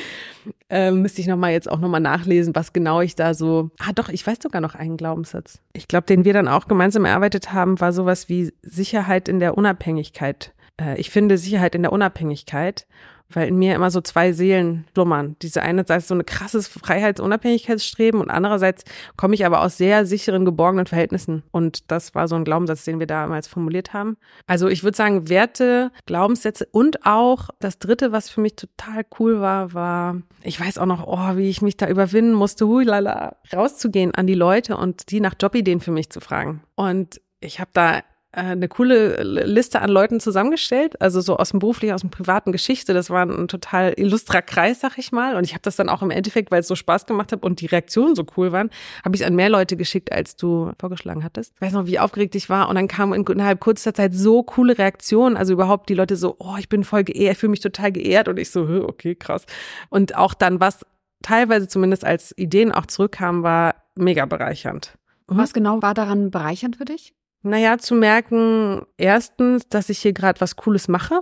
Ähm, 0.70 1.04
müsste 1.04 1.22
ich 1.22 1.28
nochmal 1.28 1.54
jetzt 1.54 1.72
auch 1.72 1.80
nochmal 1.80 2.02
nachlesen, 2.02 2.54
was 2.54 2.74
genau 2.74 3.00
ich 3.00 3.16
da 3.16 3.34
so. 3.34 3.70
Ah, 3.80 3.94
doch, 3.94 4.10
ich 4.10 4.28
weiß 4.28 4.40
sogar 4.44 4.60
noch 4.60 4.76
einen 4.76 4.98
Glaubenssatz. 4.98 5.62
Ich 5.72 5.88
glaube, 5.88 6.08
den 6.08 6.26
wir 6.26 6.34
dann 6.34 6.50
auch 6.50 6.68
gemeinsam 6.68 7.06
erarbeitet 7.06 7.54
haben, 7.54 7.80
war 7.80 7.94
sowas 7.94 8.28
wie 8.28 8.52
Sicherheit 8.62 9.30
in 9.30 9.40
der 9.40 9.58
Unabhängigkeit. 9.58 10.54
Äh, 10.82 11.00
ich 11.00 11.12
finde 11.12 11.38
Sicherheit 11.38 11.76
in 11.76 11.84
der 11.84 11.94
Unabhängigkeit 11.94 12.88
weil 13.30 13.48
in 13.48 13.58
mir 13.58 13.76
immer 13.76 13.92
so 13.92 14.02
zwei 14.02 14.32
Seelen 14.32 14.86
schlummern. 14.94 15.36
Diese 15.42 15.62
eine 15.62 15.86
Seite 15.86 16.06
so 16.06 16.14
eine 16.14 16.24
krasses 16.24 16.68
Freiheits- 16.68 17.22
und 17.22 18.30
andererseits 18.30 18.84
komme 19.18 19.36
ich 19.36 19.46
aber 19.46 19.62
aus 19.62 19.78
sehr 19.78 20.06
sicheren, 20.06 20.46
geborgenen 20.46 20.86
Verhältnissen. 20.86 21.44
Und 21.52 21.92
das 21.92 22.16
war 22.16 22.28
so 22.28 22.36
ein 22.36 22.44
Glaubenssatz, 22.44 22.86
den 22.86 23.00
wir 23.00 23.08
damals 23.08 23.48
formuliert 23.48 23.94
haben. 23.94 24.18
Also 24.48 24.68
ich 24.68 24.84
würde 24.84 24.98
sagen, 24.98 25.30
Werte, 25.30 25.92
Glaubenssätze 26.06 26.68
und 26.72 27.06
auch 27.06 27.50
das 27.60 27.80
dritte, 27.80 28.12
was 28.12 28.30
für 28.30 28.42
mich 28.42 28.56
total 28.56 29.06
cool 29.20 29.42
war, 29.42 29.74
war, 29.74 30.22
ich 30.44 30.60
weiß 30.60 30.78
auch 30.78 30.86
noch, 30.86 31.08
oh, 31.08 31.38
wie 31.38 31.50
ich 31.50 31.62
mich 31.62 31.78
da 31.78 31.88
überwinden 31.88 32.34
musste, 32.34 32.68
huilala, 32.68 33.36
rauszugehen 33.54 34.14
an 34.14 34.28
die 34.28 34.36
Leute 34.36 34.78
und 34.78 35.12
die 35.12 35.20
nach 35.20 35.36
Jobideen 35.40 35.82
für 35.82 35.92
mich 35.92 36.10
zu 36.10 36.22
fragen. 36.22 36.62
Und 36.76 37.22
ich 37.40 37.60
habe 37.60 37.72
da 37.74 38.02
eine 38.36 38.68
coole 38.68 39.24
Liste 39.24 39.82
an 39.82 39.90
Leuten 39.90 40.20
zusammengestellt, 40.20 41.02
also 41.02 41.22
so 41.22 41.38
aus 41.38 41.52
dem 41.52 41.60
beruflichen, 41.60 41.94
aus 41.94 42.02
dem 42.02 42.10
privaten 42.10 42.52
Geschichte. 42.52 42.94
Das 42.94 43.10
war 43.10 43.26
ein 43.26 43.48
total 43.48 43.94
illustrer 43.98 44.42
Kreis, 44.42 44.82
sag 44.82 44.98
ich 44.98 45.12
mal. 45.12 45.36
Und 45.36 45.46
ich 45.46 45.54
habe 45.54 45.62
das 45.62 45.76
dann 45.76 45.90
auch 45.90 46.02
im 46.02 46.12
Endeffekt, 46.12 46.52
weil 46.52 46.60
es 46.60 46.68
so 46.68 46.76
Spaß 46.76 47.06
gemacht 47.06 47.32
hat 47.32 47.44
und 47.44 47.62
die 47.62 47.66
Reaktionen 47.66 48.16
so 48.16 48.26
cool 48.38 48.52
waren, 48.52 48.70
habe 49.04 49.16
ich 49.16 49.26
an 49.26 49.36
mehr 49.36 49.50
Leute 49.50 49.78
geschickt, 49.78 50.12
als 50.12 50.36
du 50.36 50.72
vorgeschlagen 50.80 51.24
hattest. 51.24 51.54
Ich 51.56 51.62
weiß 51.62 51.74
noch, 51.74 51.88
wie 51.88 52.00
aufgeregt 52.00 52.36
ich 52.36 52.50
war. 52.50 52.70
Und 52.70 52.76
dann 52.76 52.88
kam 52.88 53.14
innerhalb 53.14 53.60
kurzer 53.60 53.94
Zeit 53.94 54.14
so 54.14 54.44
coole 54.44 54.78
Reaktionen. 54.78 55.38
Also 55.38 55.54
überhaupt 55.54 55.90
die 55.90 55.96
Leute 55.96 56.16
so, 56.16 56.36
oh, 56.40 56.56
ich 56.58 56.70
bin 56.70 56.84
voll 56.84 57.04
geehrt, 57.04 57.38
fühle 57.38 57.52
mich 57.52 57.62
total 57.62 57.92
geehrt. 57.92 58.28
Und 58.28 58.38
ich 58.38 58.52
so, 58.52 58.64
okay, 58.88 59.16
krass. 59.16 59.46
Und 59.90 60.16
auch 60.16 60.34
dann, 60.34 60.60
was 60.60 60.86
teilweise 61.22 61.68
zumindest 61.68 62.04
als 62.04 62.38
Ideen 62.38 62.72
auch 62.72 62.86
zurückkam, 62.86 63.44
war 63.44 63.76
mega 63.96 64.26
bereichernd. 64.26 64.98
Was 65.28 65.54
genau 65.54 65.82
war 65.82 65.94
daran 65.94 66.30
bereichernd 66.30 66.76
für 66.76 66.86
dich? 66.86 67.14
Naja, 67.46 67.78
zu 67.78 67.94
merken, 67.94 68.82
erstens, 68.98 69.70
dass 69.70 69.90
ich 69.90 70.00
hier 70.00 70.14
gerade 70.14 70.42
was 70.42 70.56
Cooles 70.56 70.88
mache. 70.88 71.22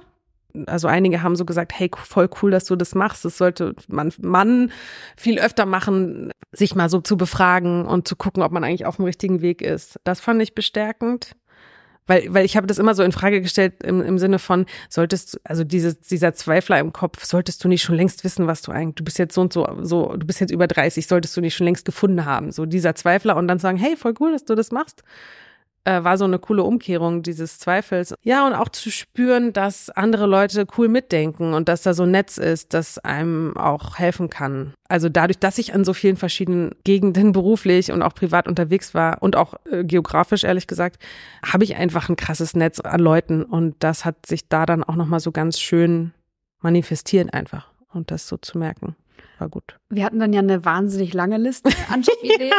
Also 0.67 0.87
einige 0.87 1.21
haben 1.21 1.35
so 1.35 1.43
gesagt, 1.43 1.77
hey, 1.77 1.91
voll 1.93 2.29
cool, 2.41 2.49
dass 2.49 2.63
du 2.63 2.77
das 2.77 2.95
machst. 2.95 3.25
Das 3.25 3.37
sollte 3.37 3.75
man, 3.89 4.13
man 4.21 4.71
viel 5.17 5.37
öfter 5.37 5.65
machen, 5.65 6.31
sich 6.53 6.75
mal 6.75 6.89
so 6.89 7.01
zu 7.01 7.17
befragen 7.17 7.85
und 7.85 8.07
zu 8.07 8.15
gucken, 8.15 8.41
ob 8.41 8.53
man 8.53 8.63
eigentlich 8.63 8.85
auf 8.85 8.95
dem 8.95 9.05
richtigen 9.05 9.41
Weg 9.41 9.61
ist. 9.61 9.99
Das 10.05 10.21
fand 10.21 10.41
ich 10.41 10.55
bestärkend. 10.55 11.35
Weil, 12.07 12.33
weil 12.33 12.45
ich 12.45 12.55
habe 12.55 12.67
das 12.67 12.79
immer 12.79 12.95
so 12.95 13.03
in 13.03 13.11
Frage 13.11 13.41
gestellt 13.41 13.83
im, 13.83 14.01
im 14.01 14.17
Sinne 14.17 14.39
von, 14.39 14.65
solltest 14.89 15.33
du, 15.33 15.39
also 15.43 15.65
dieses, 15.65 15.99
dieser 15.99 16.33
Zweifler 16.33 16.79
im 16.79 16.93
Kopf, 16.93 17.25
solltest 17.25 17.63
du 17.63 17.67
nicht 17.67 17.81
schon 17.81 17.95
längst 17.95 18.23
wissen, 18.23 18.47
was 18.47 18.61
du 18.61 18.71
eigentlich, 18.71 18.95
du 18.95 19.03
bist 19.03 19.19
jetzt 19.19 19.35
so 19.35 19.41
und 19.41 19.51
so, 19.51 19.67
so, 19.81 20.15
du 20.15 20.25
bist 20.25 20.39
jetzt 20.39 20.51
über 20.51 20.67
30, 20.67 21.05
solltest 21.05 21.35
du 21.35 21.41
nicht 21.41 21.55
schon 21.55 21.65
längst 21.65 21.85
gefunden 21.85 22.23
haben. 22.23 22.51
So 22.51 22.65
dieser 22.65 22.95
Zweifler 22.95 23.35
und 23.35 23.49
dann 23.49 23.59
sagen, 23.59 23.77
hey, 23.77 23.97
voll 23.97 24.13
cool, 24.21 24.31
dass 24.31 24.45
du 24.45 24.55
das 24.55 24.71
machst 24.71 25.03
äh, 25.85 26.03
war 26.03 26.17
so 26.17 26.25
eine 26.25 26.39
coole 26.39 26.63
Umkehrung 26.63 27.23
dieses 27.23 27.59
Zweifels. 27.59 28.13
Ja, 28.23 28.47
und 28.47 28.53
auch 28.53 28.69
zu 28.69 28.89
spüren, 28.91 29.53
dass 29.53 29.89
andere 29.89 30.25
Leute 30.25 30.65
cool 30.77 30.87
mitdenken 30.87 31.53
und 31.53 31.69
dass 31.69 31.81
da 31.81 31.93
so 31.93 32.03
ein 32.03 32.11
Netz 32.11 32.37
ist, 32.37 32.73
das 32.73 32.99
einem 32.99 33.57
auch 33.57 33.97
helfen 33.97 34.29
kann. 34.29 34.73
Also 34.87 35.09
dadurch, 35.09 35.39
dass 35.39 35.57
ich 35.57 35.73
an 35.73 35.83
so 35.83 35.93
vielen 35.93 36.17
verschiedenen 36.17 36.71
Gegenden 36.83 37.31
beruflich 37.31 37.91
und 37.91 38.01
auch 38.01 38.13
privat 38.13 38.47
unterwegs 38.47 38.93
war 38.93 39.21
und 39.21 39.35
auch 39.35 39.55
äh, 39.71 39.83
geografisch 39.83 40.43
ehrlich 40.43 40.67
gesagt, 40.67 41.01
habe 41.45 41.63
ich 41.63 41.75
einfach 41.75 42.09
ein 42.09 42.15
krasses 42.15 42.55
Netz 42.55 42.79
an 42.79 42.99
Leuten 42.99 43.43
und 43.43 43.75
das 43.79 44.05
hat 44.05 44.25
sich 44.25 44.47
da 44.47 44.65
dann 44.65 44.83
auch 44.83 44.95
noch 44.95 45.07
mal 45.07 45.19
so 45.19 45.31
ganz 45.31 45.59
schön 45.59 46.13
manifestiert 46.61 47.33
einfach 47.33 47.67
und 47.93 48.11
das 48.11 48.27
so 48.27 48.37
zu 48.37 48.57
merken 48.57 48.95
war 49.43 49.49
gut. 49.49 49.77
Wir 49.89 50.05
hatten 50.05 50.19
dann 50.19 50.31
ja 50.31 50.39
eine 50.39 50.63
wahnsinnig 50.63 51.13
lange 51.13 51.37
Liste 51.37 51.69
an 51.91 52.01
Jobideen. 52.23 52.53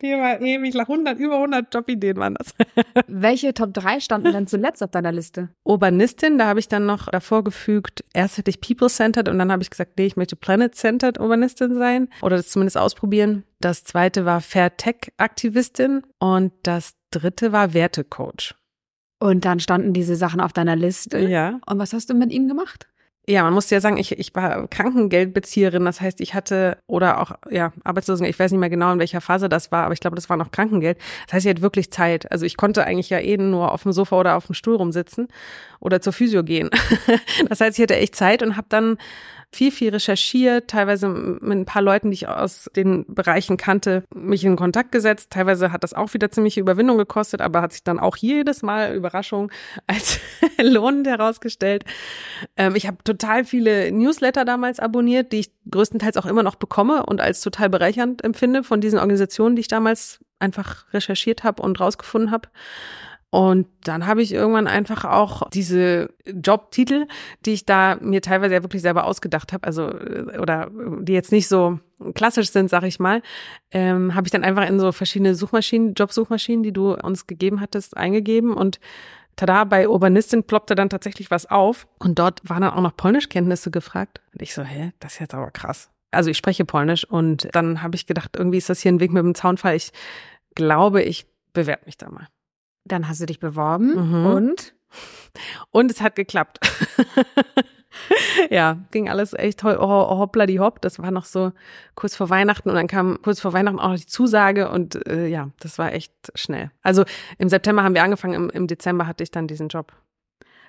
Die 0.00 0.12
war 0.12 0.40
ewig, 0.40 0.78
100, 0.78 1.18
über 1.18 1.36
100 1.36 1.74
Jobideen 1.74 2.16
waren 2.16 2.34
das. 2.34 2.54
Welche 3.06 3.52
Top 3.52 3.74
3 3.74 4.00
standen 4.00 4.32
denn 4.32 4.46
zuletzt 4.46 4.82
auf 4.82 4.90
deiner 4.92 5.12
Liste? 5.12 5.50
Urbanistin, 5.64 6.38
da 6.38 6.46
habe 6.46 6.60
ich 6.60 6.68
dann 6.68 6.86
noch 6.86 7.08
davor 7.08 7.44
gefügt, 7.44 8.04
erst 8.14 8.38
hätte 8.38 8.50
ich 8.50 8.60
People-Centered 8.60 9.28
und 9.28 9.38
dann 9.38 9.52
habe 9.52 9.62
ich 9.62 9.70
gesagt, 9.70 9.98
nee, 9.98 10.06
ich 10.06 10.16
möchte 10.16 10.36
Planet-Centered 10.36 11.18
Urbanistin 11.18 11.74
sein 11.74 12.08
oder 12.22 12.36
das 12.36 12.48
zumindest 12.48 12.78
ausprobieren. 12.78 13.44
Das 13.60 13.84
zweite 13.84 14.24
war 14.24 14.40
Fair 14.40 14.76
Tech-Aktivistin 14.76 16.02
und 16.18 16.52
das 16.62 16.94
dritte 17.10 17.52
war 17.52 17.74
Wertecoach. 17.74 18.54
Und 19.18 19.44
dann 19.44 19.60
standen 19.60 19.92
diese 19.92 20.16
Sachen 20.16 20.40
auf 20.40 20.54
deiner 20.54 20.76
Liste. 20.76 21.18
Ja. 21.18 21.60
Und 21.66 21.78
was 21.78 21.92
hast 21.92 22.08
du 22.08 22.14
mit 22.14 22.32
ihnen 22.32 22.48
gemacht? 22.48 22.89
Ja, 23.30 23.44
man 23.44 23.54
muss 23.54 23.70
ja 23.70 23.80
sagen, 23.80 23.96
ich, 23.96 24.18
ich 24.18 24.34
war 24.34 24.66
Krankengeldbezieherin. 24.66 25.84
Das 25.84 26.00
heißt, 26.00 26.20
ich 26.20 26.34
hatte 26.34 26.78
oder 26.88 27.20
auch 27.20 27.30
ja 27.48 27.72
Arbeitslosen. 27.84 28.26
Ich 28.26 28.36
weiß 28.36 28.50
nicht 28.50 28.58
mehr 28.58 28.70
genau 28.70 28.92
in 28.92 28.98
welcher 28.98 29.20
Phase 29.20 29.48
das 29.48 29.70
war, 29.70 29.84
aber 29.84 29.94
ich 29.94 30.00
glaube, 30.00 30.16
das 30.16 30.28
war 30.28 30.36
noch 30.36 30.50
Krankengeld. 30.50 30.98
Das 31.26 31.34
heißt, 31.34 31.46
ich 31.46 31.50
hatte 31.50 31.62
wirklich 31.62 31.92
Zeit. 31.92 32.32
Also 32.32 32.44
ich 32.44 32.56
konnte 32.56 32.84
eigentlich 32.84 33.08
ja 33.08 33.20
eh 33.20 33.36
nur 33.36 33.70
auf 33.70 33.84
dem 33.84 33.92
Sofa 33.92 34.18
oder 34.18 34.36
auf 34.36 34.46
dem 34.46 34.56
Stuhl 34.56 34.74
rumsitzen 34.74 35.28
oder 35.78 36.00
zur 36.00 36.12
Physio 36.12 36.42
gehen. 36.42 36.70
das 37.48 37.60
heißt, 37.60 37.78
ich 37.78 37.82
hatte 37.84 37.94
echt 37.94 38.16
Zeit 38.16 38.42
und 38.42 38.56
habe 38.56 38.66
dann 38.68 38.98
viel, 39.52 39.72
viel 39.72 39.90
recherchiert, 39.90 40.68
teilweise 40.68 41.08
mit 41.08 41.58
ein 41.58 41.64
paar 41.64 41.82
Leuten, 41.82 42.10
die 42.10 42.14
ich 42.14 42.28
aus 42.28 42.70
den 42.76 43.04
Bereichen 43.08 43.56
kannte, 43.56 44.04
mich 44.14 44.44
in 44.44 44.56
Kontakt 44.56 44.92
gesetzt. 44.92 45.30
Teilweise 45.30 45.72
hat 45.72 45.82
das 45.82 45.92
auch 45.92 46.14
wieder 46.14 46.30
ziemliche 46.30 46.60
Überwindung 46.60 46.98
gekostet, 46.98 47.40
aber 47.40 47.60
hat 47.60 47.72
sich 47.72 47.82
dann 47.82 47.98
auch 47.98 48.16
jedes 48.16 48.62
Mal 48.62 48.94
Überraschung 48.94 49.50
als 49.86 50.20
lohnend 50.60 51.06
herausgestellt. 51.08 51.84
Ähm, 52.56 52.76
ich 52.76 52.86
habe 52.86 52.98
total 53.02 53.44
viele 53.44 53.90
Newsletter 53.90 54.44
damals 54.44 54.78
abonniert, 54.78 55.32
die 55.32 55.40
ich 55.40 55.52
größtenteils 55.70 56.16
auch 56.16 56.26
immer 56.26 56.42
noch 56.42 56.54
bekomme 56.54 57.04
und 57.06 57.20
als 57.20 57.40
total 57.40 57.68
bereichernd 57.68 58.22
empfinde 58.22 58.62
von 58.62 58.80
diesen 58.80 58.98
Organisationen, 58.98 59.56
die 59.56 59.60
ich 59.60 59.68
damals 59.68 60.20
einfach 60.38 60.92
recherchiert 60.92 61.44
habe 61.44 61.62
und 61.62 61.78
rausgefunden 61.80 62.30
habe. 62.30 62.48
Und 63.30 63.68
dann 63.84 64.06
habe 64.06 64.22
ich 64.22 64.32
irgendwann 64.32 64.66
einfach 64.66 65.04
auch 65.04 65.48
diese 65.50 66.12
Jobtitel, 66.26 67.06
die 67.46 67.52
ich 67.52 67.64
da 67.64 67.96
mir 68.00 68.22
teilweise 68.22 68.54
ja 68.54 68.62
wirklich 68.64 68.82
selber 68.82 69.04
ausgedacht 69.04 69.52
habe, 69.52 69.66
also 69.66 69.88
äh, 69.88 70.38
oder 70.38 70.68
die 71.00 71.12
jetzt 71.12 71.30
nicht 71.30 71.46
so 71.46 71.78
klassisch 72.14 72.50
sind, 72.50 72.70
sag 72.70 72.82
ich 72.82 72.98
mal, 72.98 73.22
ähm, 73.70 74.16
habe 74.16 74.26
ich 74.26 74.32
dann 74.32 74.42
einfach 74.42 74.68
in 74.68 74.80
so 74.80 74.90
verschiedene 74.90 75.36
Suchmaschinen, 75.36 75.94
Jobsuchmaschinen, 75.94 76.64
die 76.64 76.72
du 76.72 76.94
uns 76.94 77.28
gegeben 77.28 77.60
hattest, 77.60 77.96
eingegeben 77.96 78.52
und 78.52 78.80
tada, 79.36 79.62
bei 79.62 79.88
Urbanistin 79.88 80.42
ploppte 80.42 80.74
dann 80.74 80.90
tatsächlich 80.90 81.30
was 81.30 81.46
auf 81.46 81.86
und 82.00 82.18
dort 82.18 82.40
waren 82.48 82.62
dann 82.62 82.72
auch 82.72 82.82
noch 82.82 82.96
Polnischkenntnisse 82.96 83.70
gefragt. 83.70 84.20
Und 84.32 84.42
ich 84.42 84.54
so, 84.54 84.62
hä, 84.62 84.92
das 84.98 85.14
ist 85.14 85.20
jetzt 85.20 85.34
aber 85.34 85.52
krass. 85.52 85.88
Also 86.10 86.30
ich 86.30 86.36
spreche 86.36 86.64
Polnisch 86.64 87.04
und 87.04 87.48
dann 87.52 87.82
habe 87.82 87.94
ich 87.94 88.06
gedacht, 88.06 88.36
irgendwie 88.36 88.58
ist 88.58 88.68
das 88.68 88.80
hier 88.80 88.90
ein 88.90 88.98
Weg 88.98 89.12
mit 89.12 89.22
dem 89.22 89.36
Zaunfall. 89.36 89.76
Ich 89.76 89.92
glaube, 90.56 91.02
ich 91.02 91.26
bewerbe 91.52 91.86
mich 91.86 91.96
da 91.96 92.10
mal. 92.10 92.26
Dann 92.84 93.08
hast 93.08 93.20
du 93.20 93.26
dich 93.26 93.40
beworben 93.40 93.94
mhm. 93.94 94.26
und? 94.26 94.74
Und 95.70 95.90
es 95.90 96.00
hat 96.00 96.16
geklappt. 96.16 96.58
ja, 98.50 98.78
ging 98.90 99.08
alles 99.08 99.32
echt 99.32 99.60
toll, 99.60 99.76
oh, 99.80 100.18
hoppla 100.18 100.46
die 100.46 100.60
hopp. 100.60 100.80
Das 100.80 100.98
war 100.98 101.10
noch 101.10 101.24
so 101.24 101.52
kurz 101.94 102.16
vor 102.16 102.30
Weihnachten 102.30 102.68
und 102.68 102.74
dann 102.74 102.86
kam 102.86 103.20
kurz 103.22 103.40
vor 103.40 103.52
Weihnachten 103.52 103.78
auch 103.78 103.90
noch 103.90 103.98
die 103.98 104.06
Zusage 104.06 104.70
und 104.70 105.06
äh, 105.06 105.26
ja, 105.26 105.50
das 105.60 105.78
war 105.78 105.92
echt 105.92 106.12
schnell. 106.34 106.70
Also 106.82 107.04
im 107.38 107.48
September 107.48 107.82
haben 107.82 107.94
wir 107.94 108.02
angefangen, 108.02 108.34
im, 108.34 108.50
im 108.50 108.66
Dezember 108.66 109.06
hatte 109.06 109.22
ich 109.22 109.30
dann 109.30 109.46
diesen 109.46 109.68
Job. 109.68 109.92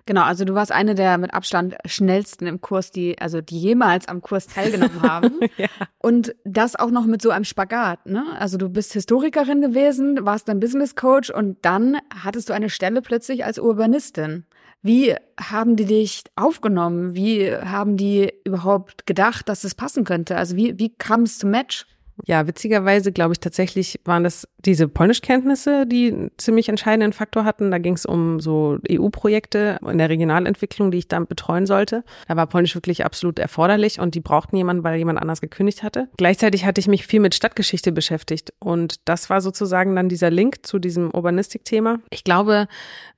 Genau, 0.05 0.23
also 0.23 0.45
du 0.45 0.53
warst 0.53 0.71
eine 0.71 0.95
der 0.95 1.17
mit 1.17 1.33
Abstand 1.33 1.75
schnellsten 1.85 2.47
im 2.47 2.61
Kurs, 2.61 2.91
die, 2.91 3.19
also 3.19 3.41
die 3.41 3.59
jemals 3.59 4.07
am 4.07 4.21
Kurs 4.21 4.47
teilgenommen 4.47 5.01
haben. 5.03 5.39
ja. 5.57 5.67
Und 5.99 6.35
das 6.43 6.75
auch 6.75 6.91
noch 6.91 7.05
mit 7.05 7.21
so 7.21 7.29
einem 7.29 7.45
Spagat, 7.45 8.05
ne? 8.05 8.25
Also 8.37 8.57
du 8.57 8.69
bist 8.69 8.93
Historikerin 8.93 9.61
gewesen, 9.61 10.25
warst 10.25 10.47
dann 10.47 10.59
Business 10.59 10.95
Coach 10.95 11.29
und 11.29 11.57
dann 11.61 11.97
hattest 12.23 12.49
du 12.49 12.53
eine 12.53 12.69
Stelle 12.69 13.01
plötzlich 13.01 13.45
als 13.45 13.59
Urbanistin. 13.59 14.45
Wie 14.81 15.15
haben 15.39 15.75
die 15.75 15.85
dich 15.85 16.23
aufgenommen? 16.35 17.13
Wie 17.13 17.53
haben 17.53 17.97
die 17.97 18.33
überhaupt 18.43 19.05
gedacht, 19.05 19.47
dass 19.47 19.63
es 19.63 19.75
passen 19.75 20.03
könnte? 20.03 20.35
Also 20.37 20.55
wie, 20.55 20.79
wie 20.79 20.89
kam 20.89 21.23
es 21.23 21.37
zum 21.37 21.51
Match? 21.51 21.85
Ja, 22.25 22.47
witzigerweise 22.47 23.11
glaube 23.11 23.33
ich 23.33 23.39
tatsächlich 23.39 23.99
waren 24.05 24.23
das 24.23 24.47
diese 24.65 24.87
Polnischkenntnisse, 24.87 25.85
die 25.87 26.11
einen 26.11 26.31
ziemlich 26.37 26.69
entscheidenden 26.69 27.13
Faktor 27.13 27.45
hatten. 27.45 27.71
Da 27.71 27.77
ging 27.79 27.93
es 27.93 28.05
um 28.05 28.39
so 28.39 28.77
EU-Projekte 28.89 29.79
in 29.87 29.97
der 29.97 30.09
Regionalentwicklung, 30.09 30.91
die 30.91 30.99
ich 30.99 31.07
dann 31.07 31.27
betreuen 31.27 31.65
sollte. 31.65 32.03
Da 32.27 32.35
war 32.35 32.47
Polnisch 32.47 32.75
wirklich 32.75 33.05
absolut 33.05 33.39
erforderlich 33.39 33.99
und 33.99 34.15
die 34.15 34.19
brauchten 34.19 34.55
jemanden, 34.55 34.83
weil 34.83 34.97
jemand 34.97 35.19
anders 35.19 35.41
gekündigt 35.41 35.83
hatte. 35.83 36.09
Gleichzeitig 36.17 36.65
hatte 36.65 36.79
ich 36.79 36.87
mich 36.87 37.07
viel 37.07 37.19
mit 37.19 37.33
Stadtgeschichte 37.33 37.91
beschäftigt 37.91 38.53
und 38.59 38.95
das 39.05 39.29
war 39.29 39.41
sozusagen 39.41 39.95
dann 39.95 40.09
dieser 40.09 40.29
Link 40.29 40.65
zu 40.65 40.79
diesem 40.79 41.11
Urbanistik-Thema. 41.11 41.99
Ich 42.09 42.23
glaube, 42.23 42.67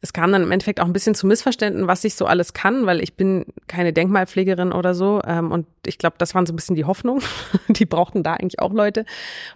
es 0.02 0.14
kam 0.14 0.32
dann 0.32 0.44
im 0.44 0.52
Endeffekt 0.52 0.80
auch 0.80 0.86
ein 0.86 0.94
bisschen 0.94 1.16
zu 1.16 1.28
Missverständnissen, 1.28 1.88
was 1.88 2.04
ich 2.04 2.16
so 2.16 2.26
alles 2.26 2.54
kann, 2.54 2.86
weil 2.86 3.02
ich 3.02 3.16
bin 3.16 3.46
keine 3.68 3.94
Denkmalpflegerin 3.94 4.72
oder 4.72 4.94
so 4.94 5.22
ähm, 5.26 5.52
und 5.52 5.66
ich 5.86 5.98
glaube, 5.98 6.16
das 6.18 6.34
waren 6.36 6.46
so 6.46 6.54
ein 6.54 6.56
bisschen 6.56 6.76
die 6.76 6.86
Hoffnung. 6.86 7.22
die 7.68 7.86
brauchten 7.86 8.24
da 8.24 8.34
eigentlich 8.34 8.60
auch 8.60 8.74
Leute 8.74 8.93
Leute. 8.94 9.06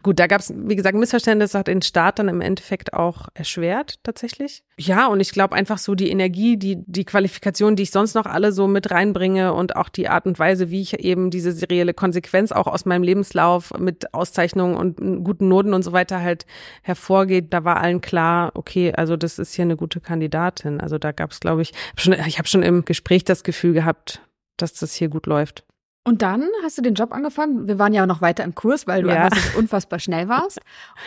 Gut, 0.03 0.19
da 0.19 0.27
gab 0.27 0.41
es, 0.41 0.53
wie 0.55 0.75
gesagt, 0.75 0.97
Missverständnisse, 0.97 1.57
hat 1.57 1.67
den 1.67 1.81
Start 1.81 2.19
dann 2.19 2.27
im 2.27 2.41
Endeffekt 2.41 2.93
auch 2.93 3.27
erschwert, 3.33 3.99
tatsächlich. 4.03 4.63
Ja, 4.79 5.07
und 5.07 5.19
ich 5.19 5.31
glaube 5.31 5.55
einfach 5.55 5.77
so 5.77 5.95
die 5.95 6.09
Energie, 6.09 6.57
die, 6.57 6.77
die 6.85 7.05
Qualifikation, 7.05 7.75
die 7.75 7.83
ich 7.83 7.91
sonst 7.91 8.13
noch 8.13 8.25
alle 8.25 8.51
so 8.51 8.67
mit 8.67 8.91
reinbringe 8.91 9.53
und 9.53 9.75
auch 9.75 9.89
die 9.89 10.07
Art 10.07 10.25
und 10.25 10.39
Weise, 10.39 10.69
wie 10.69 10.81
ich 10.81 10.99
eben 10.99 11.29
diese 11.29 11.51
serielle 11.51 11.93
Konsequenz 11.93 12.51
auch 12.51 12.67
aus 12.67 12.85
meinem 12.85 13.03
Lebenslauf 13.03 13.71
mit 13.79 14.13
Auszeichnungen 14.13 14.75
und 14.75 15.23
guten 15.23 15.47
Noten 15.47 15.73
und 15.73 15.83
so 15.83 15.93
weiter 15.93 16.21
halt 16.21 16.45
hervorgeht, 16.83 17.53
da 17.53 17.63
war 17.63 17.77
allen 17.77 18.01
klar, 18.01 18.51
okay, 18.55 18.93
also 18.93 19.17
das 19.17 19.39
ist 19.39 19.53
hier 19.53 19.63
eine 19.63 19.77
gute 19.77 19.99
Kandidatin. 19.99 20.79
Also 20.79 20.97
da 20.97 21.11
gab 21.11 21.31
es, 21.31 21.39
glaube 21.39 21.61
ich, 21.61 21.73
schon, 21.97 22.13
ich 22.13 22.37
habe 22.37 22.47
schon 22.47 22.63
im 22.63 22.85
Gespräch 22.85 23.23
das 23.23 23.43
Gefühl 23.43 23.73
gehabt, 23.73 24.21
dass 24.57 24.73
das 24.73 24.93
hier 24.93 25.09
gut 25.09 25.25
läuft. 25.25 25.63
Und 26.07 26.21
dann 26.21 26.47
hast 26.63 26.77
du 26.77 26.81
den 26.81 26.93
Job 26.93 27.11
angefangen. 27.11 27.67
Wir 27.67 27.79
waren 27.79 27.93
ja 27.93 28.05
noch 28.05 28.21
weiter 28.21 28.45
im 28.45 28.55
Kurs, 28.55 28.87
weil 28.87 29.03
du 29.03 29.09
ja. 29.09 29.25
einfach 29.25 29.57
unfassbar 29.57 29.99
schnell 29.99 30.29
warst. 30.29 30.61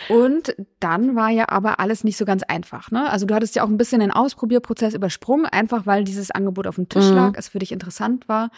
Und 0.09 0.55
dann 0.79 1.15
war 1.15 1.31
ja 1.31 1.49
aber 1.49 1.79
alles 1.79 2.03
nicht 2.03 2.17
so 2.17 2.25
ganz 2.25 2.43
einfach. 2.43 2.91
Ne? 2.91 3.09
Also 3.09 3.25
du 3.25 3.33
hattest 3.33 3.55
ja 3.55 3.63
auch 3.63 3.67
ein 3.67 3.77
bisschen 3.77 4.01
den 4.01 4.11
Ausprobierprozess 4.11 4.93
übersprungen, 4.93 5.47
einfach 5.47 5.87
weil 5.87 6.03
dieses 6.03 6.29
Angebot 6.29 6.67
auf 6.67 6.75
dem 6.75 6.87
Tisch 6.87 7.09
mhm. 7.09 7.15
lag, 7.15 7.33
es 7.35 7.47
für 7.47 7.57
dich 7.57 7.71
interessant 7.71 8.29
war. 8.29 8.51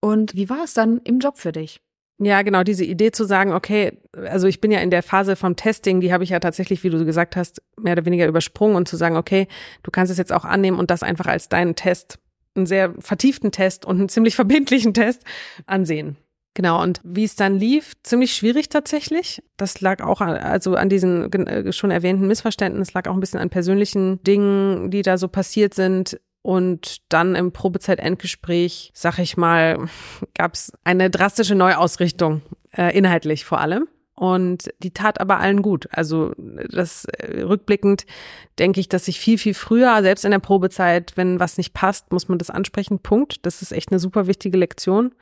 Und 0.00 0.34
wie 0.34 0.50
war 0.50 0.64
es 0.64 0.74
dann 0.74 0.98
im 1.04 1.20
Job 1.20 1.38
für 1.38 1.52
dich? 1.52 1.80
Ja, 2.18 2.42
genau, 2.42 2.64
diese 2.64 2.84
Idee 2.84 3.12
zu 3.12 3.22
sagen, 3.24 3.52
okay, 3.52 4.00
also 4.12 4.48
ich 4.48 4.60
bin 4.60 4.72
ja 4.72 4.80
in 4.80 4.90
der 4.90 5.04
Phase 5.04 5.36
vom 5.36 5.54
Testing, 5.54 6.00
die 6.00 6.12
habe 6.12 6.24
ich 6.24 6.30
ja 6.30 6.40
tatsächlich, 6.40 6.82
wie 6.82 6.90
du 6.90 7.04
gesagt 7.04 7.36
hast, 7.36 7.62
mehr 7.76 7.92
oder 7.92 8.04
weniger 8.04 8.26
übersprungen 8.26 8.74
und 8.74 8.88
zu 8.88 8.96
sagen, 8.96 9.16
okay, 9.16 9.46
du 9.84 9.92
kannst 9.92 10.10
es 10.10 10.18
jetzt 10.18 10.32
auch 10.32 10.44
annehmen 10.44 10.80
und 10.80 10.90
das 10.90 11.04
einfach 11.04 11.26
als 11.26 11.48
deinen 11.48 11.76
Test 11.76 12.18
einen 12.56 12.66
sehr 12.66 12.94
vertieften 12.98 13.52
Test 13.52 13.84
und 13.84 13.98
einen 13.98 14.08
ziemlich 14.08 14.34
verbindlichen 14.36 14.94
Test 14.94 15.22
ansehen. 15.66 16.16
Genau, 16.54 16.80
und 16.80 17.00
wie 17.02 17.24
es 17.24 17.34
dann 17.34 17.58
lief, 17.58 17.94
ziemlich 18.04 18.32
schwierig 18.32 18.68
tatsächlich. 18.68 19.42
Das 19.56 19.80
lag 19.80 20.00
auch 20.02 20.20
an, 20.20 20.36
also 20.36 20.76
an 20.76 20.88
diesen 20.88 21.32
äh, 21.32 21.72
schon 21.72 21.90
erwähnten 21.90 22.28
Missverständnissen, 22.28 22.92
lag 22.94 23.08
auch 23.08 23.14
ein 23.14 23.20
bisschen 23.20 23.40
an 23.40 23.50
persönlichen 23.50 24.22
Dingen, 24.22 24.90
die 24.92 25.02
da 25.02 25.18
so 25.18 25.26
passiert 25.26 25.74
sind. 25.74 26.20
Und 26.42 26.98
dann 27.08 27.34
im 27.34 27.52
Probezeit-Endgespräch, 27.52 28.92
sag 28.94 29.18
ich 29.18 29.36
mal, 29.36 29.88
gab 30.34 30.54
es 30.54 30.72
eine 30.84 31.10
drastische 31.10 31.54
Neuausrichtung, 31.54 32.42
äh, 32.76 32.96
inhaltlich 32.96 33.44
vor 33.44 33.60
allem. 33.60 33.88
Und 34.16 34.72
die 34.78 34.92
tat 34.92 35.20
aber 35.20 35.40
allen 35.40 35.60
gut. 35.60 35.88
Also 35.90 36.32
das 36.36 37.04
äh, 37.06 37.42
rückblickend 37.42 38.06
denke 38.58 38.78
ich, 38.78 38.88
dass 38.88 39.08
ich 39.08 39.18
viel, 39.18 39.38
viel 39.38 39.54
früher, 39.54 40.02
selbst 40.02 40.24
in 40.24 40.30
der 40.30 40.38
Probezeit, 40.38 41.16
wenn 41.16 41.40
was 41.40 41.58
nicht 41.58 41.74
passt, 41.74 42.12
muss 42.12 42.28
man 42.28 42.38
das 42.38 42.50
ansprechen. 42.50 43.00
Punkt. 43.00 43.44
Das 43.44 43.60
ist 43.60 43.72
echt 43.72 43.90
eine 43.90 43.98
super 43.98 44.26
wichtige 44.28 44.56
Lektion. 44.56 45.14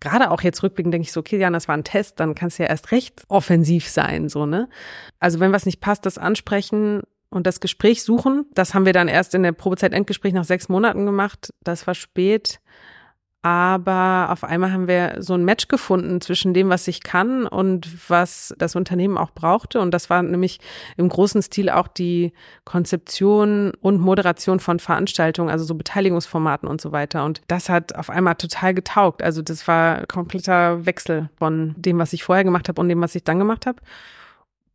Gerade 0.00 0.30
auch 0.30 0.40
jetzt 0.40 0.62
rückblickend 0.62 0.94
denke 0.94 1.04
ich 1.04 1.12
so, 1.12 1.20
okay, 1.20 1.38
Jan, 1.38 1.52
das 1.52 1.68
war 1.68 1.76
ein 1.76 1.84
Test, 1.84 2.18
dann 2.20 2.34
kannst 2.34 2.58
du 2.58 2.62
ja 2.62 2.70
erst 2.70 2.90
recht 2.90 3.22
offensiv 3.28 3.86
sein, 3.86 4.30
so, 4.30 4.46
ne? 4.46 4.70
Also 5.18 5.40
wenn 5.40 5.52
was 5.52 5.66
nicht 5.66 5.82
passt, 5.82 6.06
das 6.06 6.16
ansprechen 6.16 7.02
und 7.28 7.46
das 7.46 7.60
Gespräch 7.60 8.02
suchen. 8.02 8.46
Das 8.54 8.74
haben 8.74 8.86
wir 8.86 8.94
dann 8.94 9.08
erst 9.08 9.34
in 9.34 9.42
der 9.42 9.52
Probezeit 9.52 9.92
Endgespräch 9.92 10.32
nach 10.32 10.44
sechs 10.44 10.68
Monaten 10.68 11.06
gemacht. 11.06 11.52
Das 11.62 11.86
war 11.86 11.94
spät. 11.94 12.60
Aber 13.42 14.28
auf 14.30 14.44
einmal 14.44 14.70
haben 14.70 14.86
wir 14.86 15.16
so 15.20 15.32
ein 15.32 15.46
Match 15.46 15.68
gefunden 15.68 16.20
zwischen 16.20 16.52
dem, 16.52 16.68
was 16.68 16.86
ich 16.88 17.02
kann 17.02 17.46
und 17.46 18.10
was 18.10 18.54
das 18.58 18.76
Unternehmen 18.76 19.16
auch 19.16 19.30
brauchte. 19.30 19.80
Und 19.80 19.92
das 19.92 20.10
war 20.10 20.22
nämlich 20.22 20.60
im 20.98 21.08
großen 21.08 21.40
Stil 21.40 21.70
auch 21.70 21.88
die 21.88 22.34
Konzeption 22.66 23.72
und 23.80 23.98
Moderation 23.98 24.60
von 24.60 24.78
Veranstaltungen, 24.78 25.48
also 25.48 25.64
so 25.64 25.74
Beteiligungsformaten 25.74 26.68
und 26.68 26.82
so 26.82 26.92
weiter. 26.92 27.24
Und 27.24 27.40
das 27.48 27.70
hat 27.70 27.94
auf 27.94 28.10
einmal 28.10 28.34
total 28.34 28.74
getaugt. 28.74 29.22
Also 29.22 29.40
das 29.40 29.66
war 29.66 30.06
kompletter 30.06 30.84
Wechsel 30.84 31.30
von 31.38 31.74
dem, 31.78 31.98
was 31.98 32.12
ich 32.12 32.24
vorher 32.24 32.44
gemacht 32.44 32.68
habe 32.68 32.78
und 32.78 32.90
dem, 32.90 33.00
was 33.00 33.14
ich 33.14 33.24
dann 33.24 33.38
gemacht 33.38 33.64
habe. 33.64 33.80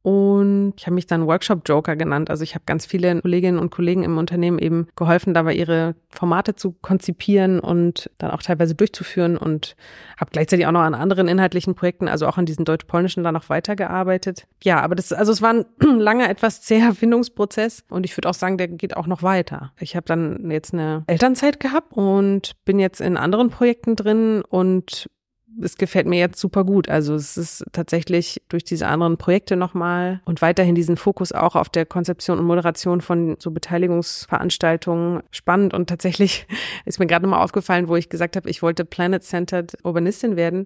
Und 0.05 0.73
ich 0.77 0.85
habe 0.85 0.93
mich 0.93 1.07
dann 1.07 1.25
Workshop 1.25 1.63
Joker 1.65 1.95
genannt. 1.95 2.29
Also 2.29 2.43
ich 2.43 2.53
habe 2.53 2.63
ganz 2.67 2.85
viele 2.85 3.21
Kolleginnen 3.21 3.57
und 3.57 3.71
Kollegen 3.71 4.03
im 4.03 4.19
Unternehmen 4.19 4.59
eben 4.59 4.85
geholfen, 4.95 5.33
dabei 5.33 5.55
ihre 5.55 5.95
Formate 6.11 6.55
zu 6.55 6.73
konzipieren 6.73 7.59
und 7.59 8.11
dann 8.19 8.29
auch 8.29 8.43
teilweise 8.43 8.75
durchzuführen 8.75 9.35
und 9.35 9.75
habe 10.19 10.29
gleichzeitig 10.29 10.67
auch 10.67 10.71
noch 10.71 10.81
an 10.81 10.93
anderen 10.93 11.27
inhaltlichen 11.27 11.73
Projekten, 11.73 12.07
also 12.07 12.27
auch 12.27 12.37
an 12.37 12.45
diesen 12.45 12.65
deutsch-polnischen, 12.65 13.23
da 13.23 13.31
noch 13.31 13.49
weitergearbeitet. 13.49 14.45
Ja, 14.61 14.79
aber 14.79 14.93
das, 14.93 15.11
also 15.11 15.31
es 15.31 15.41
war 15.41 15.55
ein 15.55 15.65
langer, 15.99 16.29
etwas 16.29 16.61
zäher 16.61 16.93
Findungsprozess 16.93 17.83
und 17.89 18.05
ich 18.05 18.15
würde 18.15 18.29
auch 18.29 18.35
sagen, 18.35 18.59
der 18.59 18.67
geht 18.67 18.95
auch 18.95 19.07
noch 19.07 19.23
weiter. 19.23 19.73
Ich 19.79 19.95
habe 19.95 20.05
dann 20.05 20.51
jetzt 20.51 20.71
eine 20.71 21.03
Elternzeit 21.07 21.59
gehabt 21.59 21.93
und 21.93 22.51
bin 22.63 22.77
jetzt 22.77 23.01
in 23.01 23.17
anderen 23.17 23.49
Projekten 23.49 23.95
drin 23.95 24.43
und 24.47 25.07
es 25.61 25.77
gefällt 25.77 26.07
mir 26.07 26.19
jetzt 26.19 26.39
super 26.39 26.63
gut. 26.63 26.89
Also 26.89 27.15
es 27.15 27.37
ist 27.37 27.65
tatsächlich 27.71 28.41
durch 28.49 28.63
diese 28.63 28.87
anderen 28.87 29.17
Projekte 29.17 29.55
nochmal 29.55 30.21
und 30.25 30.41
weiterhin 30.41 30.75
diesen 30.75 30.97
Fokus 30.97 31.31
auch 31.31 31.55
auf 31.55 31.69
der 31.69 31.85
Konzeption 31.85 32.39
und 32.39 32.45
Moderation 32.45 33.01
von 33.01 33.35
so 33.39 33.51
Beteiligungsveranstaltungen 33.51 35.23
spannend. 35.31 35.73
Und 35.73 35.87
tatsächlich 35.87 36.47
ist 36.85 36.99
mir 36.99 37.07
gerade 37.07 37.25
nochmal 37.25 37.43
aufgefallen, 37.43 37.87
wo 37.87 37.95
ich 37.95 38.09
gesagt 38.09 38.35
habe, 38.35 38.49
ich 38.49 38.61
wollte 38.61 38.85
Planet-Centered 38.85 39.77
Urbanistin 39.83 40.35
werden. 40.35 40.65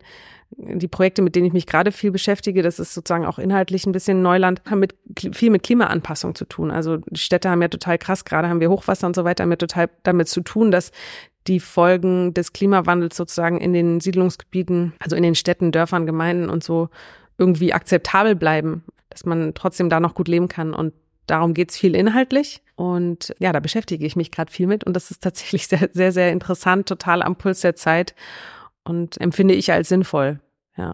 Die 0.51 0.87
Projekte, 0.87 1.21
mit 1.21 1.35
denen 1.35 1.45
ich 1.45 1.53
mich 1.53 1.67
gerade 1.67 1.91
viel 1.91 2.09
beschäftige, 2.09 2.63
das 2.63 2.79
ist 2.79 2.95
sozusagen 2.95 3.25
auch 3.25 3.37
inhaltlich 3.37 3.85
ein 3.85 3.91
bisschen 3.91 4.23
Neuland, 4.23 4.63
haben 4.67 4.79
mit, 4.79 4.95
viel 5.33 5.51
mit 5.51 5.61
Klimaanpassung 5.61 6.33
zu 6.33 6.45
tun. 6.45 6.71
Also 6.71 6.97
Städte 7.13 7.51
haben 7.51 7.61
ja 7.61 7.67
total 7.67 7.99
krass, 7.99 8.25
gerade 8.25 8.49
haben 8.49 8.59
wir 8.59 8.71
Hochwasser 8.71 9.05
und 9.05 9.15
so 9.15 9.25
weiter, 9.25 9.43
haben 9.43 9.51
ja 9.51 9.57
total 9.57 9.89
damit 10.01 10.27
zu 10.27 10.41
tun, 10.41 10.71
dass 10.71 10.91
die 11.49 11.59
Folgen 11.59 12.33
des 12.33 12.53
Klimawandels 12.53 13.17
sozusagen 13.17 13.59
in 13.59 13.73
den 13.73 13.99
Siedlungsgebieten, 13.99 14.93
also 14.99 15.15
in 15.15 15.23
den 15.23 15.35
Städten, 15.35 15.71
Dörfern, 15.71 16.05
Gemeinden 16.05 16.49
und 16.49 16.63
so 16.63 16.89
irgendwie 17.37 17.73
akzeptabel 17.73 18.35
bleiben, 18.35 18.83
dass 19.09 19.25
man 19.25 19.53
trotzdem 19.55 19.89
da 19.89 19.99
noch 19.99 20.13
gut 20.13 20.27
leben 20.27 20.47
kann. 20.47 20.73
Und 20.73 20.93
darum 21.25 21.53
geht's 21.53 21.77
viel 21.77 21.95
inhaltlich. 21.95 22.61
Und 22.75 23.33
ja, 23.39 23.51
da 23.51 23.59
beschäftige 23.59 24.05
ich 24.05 24.15
mich 24.15 24.31
gerade 24.31 24.51
viel 24.51 24.67
mit. 24.67 24.83
Und 24.83 24.93
das 24.93 25.11
ist 25.11 25.23
tatsächlich 25.23 25.67
sehr, 25.67 25.89
sehr, 25.91 26.11
sehr 26.11 26.31
interessant, 26.31 26.87
total 26.87 27.23
am 27.23 27.35
Puls 27.35 27.61
der 27.61 27.75
Zeit 27.75 28.15
und 28.83 29.19
empfinde 29.19 29.55
ich 29.55 29.71
als 29.71 29.89
sinnvoll. 29.89 30.39
Ja. 30.77 30.93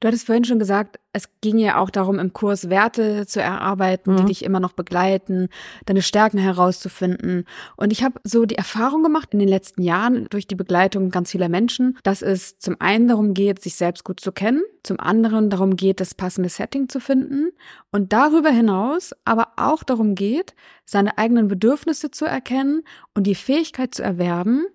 Du 0.00 0.08
hattest 0.08 0.26
vorhin 0.26 0.44
schon 0.44 0.58
gesagt, 0.58 0.98
es 1.14 1.28
ging 1.40 1.58
ja 1.58 1.78
auch 1.78 1.88
darum, 1.88 2.18
im 2.18 2.32
Kurs 2.32 2.68
Werte 2.68 3.26
zu 3.26 3.40
erarbeiten, 3.40 4.12
mhm. 4.12 4.16
die 4.18 4.24
dich 4.26 4.44
immer 4.44 4.60
noch 4.60 4.72
begleiten, 4.72 5.48
deine 5.86 6.02
Stärken 6.02 6.38
herauszufinden. 6.38 7.44
Und 7.76 7.92
ich 7.92 8.02
habe 8.02 8.20
so 8.24 8.44
die 8.44 8.56
Erfahrung 8.56 9.02
gemacht 9.02 9.30
in 9.32 9.38
den 9.38 9.48
letzten 9.48 9.82
Jahren 9.82 10.26
durch 10.28 10.46
die 10.46 10.56
Begleitung 10.56 11.10
ganz 11.10 11.30
vieler 11.30 11.48
Menschen, 11.48 11.96
dass 12.02 12.20
es 12.20 12.58
zum 12.58 12.76
einen 12.80 13.08
darum 13.08 13.32
geht, 13.32 13.62
sich 13.62 13.76
selbst 13.76 14.04
gut 14.04 14.20
zu 14.20 14.32
kennen, 14.32 14.62
zum 14.82 15.00
anderen 15.00 15.48
darum 15.48 15.76
geht, 15.76 16.00
das 16.00 16.14
passende 16.14 16.50
Setting 16.50 16.88
zu 16.88 17.00
finden 17.00 17.52
und 17.90 18.12
darüber 18.12 18.50
hinaus 18.50 19.12
aber 19.24 19.52
auch 19.56 19.84
darum 19.84 20.14
geht, 20.14 20.54
seine 20.84 21.16
eigenen 21.16 21.48
Bedürfnisse 21.48 22.10
zu 22.10 22.26
erkennen 22.26 22.82
und 23.14 23.26
die 23.26 23.34
Fähigkeit 23.34 23.94
zu 23.94 24.02
erwerben, 24.02 24.66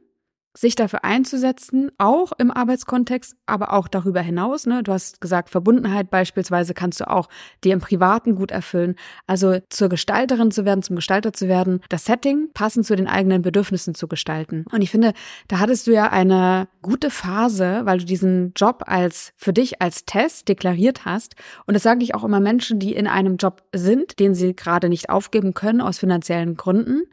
sich 0.59 0.75
dafür 0.75 1.05
einzusetzen, 1.05 1.89
auch 1.97 2.33
im 2.37 2.51
Arbeitskontext, 2.51 3.37
aber 3.45 3.71
auch 3.71 3.87
darüber 3.87 4.19
hinaus. 4.19 4.65
Ne? 4.65 4.83
Du 4.83 4.91
hast 4.91 5.21
gesagt, 5.21 5.49
Verbundenheit 5.49 6.09
beispielsweise 6.09 6.73
kannst 6.73 6.99
du 6.99 7.09
auch 7.09 7.29
dir 7.63 7.71
im 7.71 7.79
Privaten 7.79 8.35
gut 8.35 8.51
erfüllen. 8.51 8.97
Also 9.25 9.59
zur 9.69 9.87
Gestalterin 9.87 10.51
zu 10.51 10.65
werden, 10.65 10.83
zum 10.83 10.97
Gestalter 10.97 11.31
zu 11.31 11.47
werden, 11.47 11.79
das 11.87 12.03
Setting 12.03 12.49
passend 12.53 12.85
zu 12.85 12.97
den 12.97 13.07
eigenen 13.07 13.41
Bedürfnissen 13.41 13.95
zu 13.95 14.09
gestalten. 14.09 14.65
Und 14.69 14.81
ich 14.81 14.91
finde, 14.91 15.13
da 15.47 15.59
hattest 15.59 15.87
du 15.87 15.91
ja 15.91 16.09
eine 16.09 16.67
gute 16.81 17.09
Phase, 17.09 17.81
weil 17.85 17.99
du 17.99 18.05
diesen 18.05 18.51
Job 18.53 18.83
als 18.85 19.31
für 19.37 19.53
dich 19.53 19.81
als 19.81 20.03
Test 20.03 20.49
deklariert 20.49 21.05
hast. 21.05 21.35
Und 21.67 21.73
das 21.73 21.83
sage 21.83 22.03
ich 22.03 22.15
auch 22.15 22.25
immer 22.25 22.41
Menschen, 22.41 22.79
die 22.79 22.93
in 22.93 23.07
einem 23.07 23.37
Job 23.37 23.63
sind, 23.73 24.19
den 24.19 24.35
sie 24.35 24.57
gerade 24.57 24.89
nicht 24.89 25.09
aufgeben 25.09 25.53
können 25.53 25.79
aus 25.79 25.99
finanziellen 25.99 26.57
Gründen, 26.57 27.03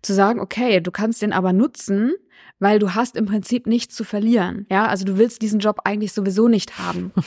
zu 0.00 0.14
sagen, 0.14 0.40
okay, 0.40 0.80
du 0.80 0.90
kannst 0.90 1.20
den 1.20 1.34
aber 1.34 1.52
nutzen, 1.52 2.14
weil 2.64 2.78
du 2.78 2.94
hast 2.94 3.14
im 3.14 3.26
Prinzip 3.26 3.66
nichts 3.66 3.94
zu 3.94 4.04
verlieren. 4.04 4.64
Ja, 4.70 4.86
also 4.86 5.04
du 5.04 5.18
willst 5.18 5.42
diesen 5.42 5.60
Job 5.60 5.80
eigentlich 5.84 6.14
sowieso 6.14 6.48
nicht 6.48 6.78
haben. 6.78 7.12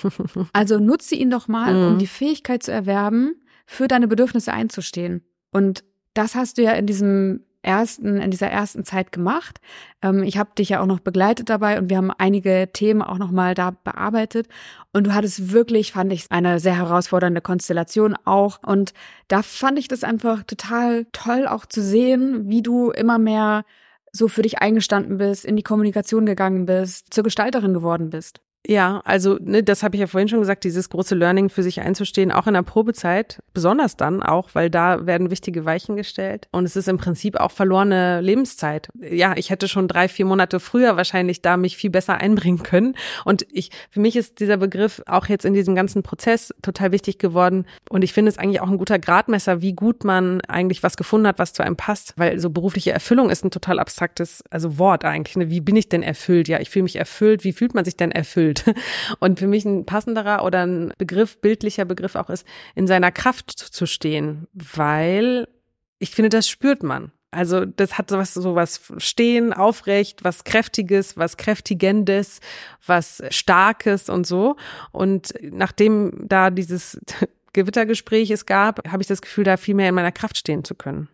Also 0.52 0.80
nutze 0.80 1.14
ihn 1.14 1.30
doch 1.30 1.48
mal, 1.48 1.74
mhm. 1.74 1.94
um 1.94 2.00
die 2.00 2.08
Fähigkeit 2.08 2.64
zu 2.64 2.72
erwerben, 2.72 3.36
für 3.68 3.88
deine 3.88 4.08
Bedürfnisse 4.08 4.52
einzustehen. 4.52 5.24
Und 5.52 5.84
das 6.16 6.34
hast 6.34 6.58
du 6.58 6.64
ja 6.64 6.72
in 6.72 6.88
diesem 6.88 7.42
ersten, 7.62 8.18
in 8.18 8.32
dieser 8.32 8.48
ersten 8.48 8.84
Zeit 8.84 9.12
gemacht. 9.12 9.60
Ähm, 10.02 10.24
ich 10.24 10.40
habe 10.40 10.50
dich 10.58 10.70
ja 10.70 10.82
auch 10.82 10.88
noch 10.88 11.02
begleitet 11.02 11.50
dabei 11.50 11.78
und 11.78 11.92
wir 11.92 11.98
haben 11.98 12.12
einige 12.18 12.70
Themen 12.74 13.04
auch 13.04 13.20
noch 13.20 13.30
mal 13.30 13.54
da 13.54 13.72
bearbeitet. 13.72 14.48
Und 14.92 15.06
du 15.06 15.14
hattest 15.14 15.52
wirklich, 15.52 15.92
fand 15.92 16.12
ich, 16.12 16.32
eine 16.32 16.60
sehr 16.60 16.78
herausfordernde 16.78 17.42
Konstellation 17.42 18.16
auch. 18.26 18.60
Und 18.66 18.94
da 19.28 19.44
fand 19.44 19.78
ich 19.78 19.88
das 19.88 20.04
einfach 20.04 20.44
total 20.44 21.06
toll, 21.12 21.46
auch 21.46 21.68
zu 21.68 21.84
sehen, 21.84 22.50
wie 22.50 22.64
du 22.64 22.90
immer 22.90 23.20
mehr 23.20 23.66
so 24.18 24.28
für 24.28 24.42
dich 24.42 24.60
eingestanden 24.60 25.18
bist, 25.18 25.46
in 25.46 25.56
die 25.56 25.64
Kommunikation 25.64 26.26
gegangen 26.26 26.66
bist, 26.66 27.14
zur 27.14 27.24
Gestalterin 27.24 27.74
geworden 27.74 28.10
bist. 28.10 28.42
Ja, 28.70 29.02
also 29.06 29.38
ne, 29.40 29.64
das 29.64 29.82
habe 29.82 29.96
ich 29.96 30.02
ja 30.02 30.08
vorhin 30.08 30.28
schon 30.28 30.42
gesagt, 30.42 30.66
dieses 30.66 30.90
große 30.90 31.16
Learning 31.16 31.50
für 31.50 31.64
sich 31.64 31.80
einzustehen, 31.80 32.34
auch 32.34 32.48
in 32.48 32.54
der 32.54 32.64
Probezeit, 32.64 33.42
besonders 33.54 33.96
dann 33.96 34.22
auch, 34.22 34.50
weil 34.56 34.70
da 34.70 35.06
werden 35.06 35.32
wichtige 35.32 35.64
Weichen 35.64 35.96
gestellt 35.96 36.50
und 36.52 36.66
es 36.66 36.76
ist 36.76 36.90
im 36.90 36.98
Prinzip 36.98 37.40
auch 37.40 37.52
verlorene 37.52 38.20
Lebenszeit. 38.20 38.90
Ja, 39.00 39.36
ich 39.38 39.52
hätte 39.52 39.70
schon 39.70 39.88
drei, 39.88 40.10
vier 40.10 40.26
Monate 40.26 40.60
früher 40.60 40.98
wahrscheinlich 40.98 41.42
da 41.42 41.56
mich 41.56 41.78
viel 41.78 41.92
besser 41.92 42.16
einbringen 42.16 42.62
können 42.62 42.96
und 43.24 43.48
ich, 43.50 43.72
für 43.90 44.02
mich 44.02 44.18
ist 44.18 44.42
dieser 44.42 44.58
Begriff 44.58 45.02
auch 45.06 45.28
jetzt 45.28 45.46
in 45.46 45.54
diesem 45.54 45.74
ganzen 45.74 46.04
Prozess 46.04 46.54
total 46.62 46.92
wichtig 46.92 47.20
geworden 47.20 47.68
und 47.90 48.04
ich 48.04 48.12
finde 48.12 48.32
es 48.32 48.38
eigentlich 48.38 48.60
auch 48.60 48.70
ein 48.70 48.78
guter 48.78 49.00
Gradmesser, 49.00 49.62
wie 49.62 49.74
gut 49.74 50.04
man 50.04 50.42
eigentlich 50.42 50.84
was 50.84 50.98
gefunden 50.98 51.28
hat, 51.28 51.40
was 51.40 51.54
zu 51.54 51.64
einem 51.64 51.78
passt, 51.78 52.16
weil 52.18 52.38
so 52.38 52.50
berufliche 52.50 52.92
Erfüllung 52.92 53.30
ist 53.30 53.46
ein 53.46 53.52
total 53.52 53.80
abstraktes, 53.80 54.44
also 54.50 54.78
Wort 54.78 55.06
eigentlich. 55.06 55.38
Ne? 55.38 55.50
Wie 55.50 55.62
bin 55.62 55.78
ich 55.78 55.88
denn 55.88 56.04
erfüllt? 56.04 56.50
Ja, 56.50 56.60
ich 56.60 56.70
fühle 56.70 56.84
mich 56.84 56.98
erfüllt. 56.98 57.46
Wie 57.46 57.54
fühlt 57.54 57.74
man 57.74 57.86
sich 57.86 57.96
denn 57.96 58.12
erfüllt? 58.12 58.57
Fühlt. 58.60 58.78
Und 59.20 59.40
für 59.40 59.48
mich 59.48 59.66
ein 59.66 59.86
passenderer 59.86 60.44
oder 60.44 60.66
ein 60.66 60.94
Begriff, 60.98 61.40
bildlicher 61.40 61.86
Begriff 61.86 62.16
auch 62.16 62.30
ist, 62.30 62.46
in 62.76 62.88
seiner 62.88 63.12
Kraft 63.12 63.52
zu 63.52 63.86
stehen, 63.86 64.48
weil 64.54 65.48
ich 66.00 66.12
finde, 66.12 66.30
das 66.30 66.48
spürt 66.48 66.84
man. 66.84 67.12
Also 67.32 67.66
das 67.66 67.98
hat 67.98 68.10
sowas, 68.10 68.34
sowas 68.34 68.82
Stehen, 68.98 69.52
aufrecht, 69.54 70.24
was 70.24 70.44
Kräftiges, 70.44 71.18
was 71.18 71.38
Kräftigendes, 71.38 72.40
was 72.86 73.22
Starkes 73.30 74.10
und 74.10 74.26
so. 74.26 74.56
Und 74.92 75.34
nachdem 75.42 76.14
da 76.28 76.50
dieses 76.50 77.00
Gewittergespräch 77.54 78.32
es 78.32 78.46
gab, 78.46 78.88
habe 78.90 79.02
ich 79.02 79.08
das 79.08 79.22
Gefühl, 79.22 79.44
da 79.44 79.58
viel 79.58 79.76
mehr 79.76 79.90
in 79.90 79.96
meiner 79.96 80.12
Kraft 80.12 80.38
stehen 80.38 80.64
zu 80.64 80.76
können. 80.76 81.10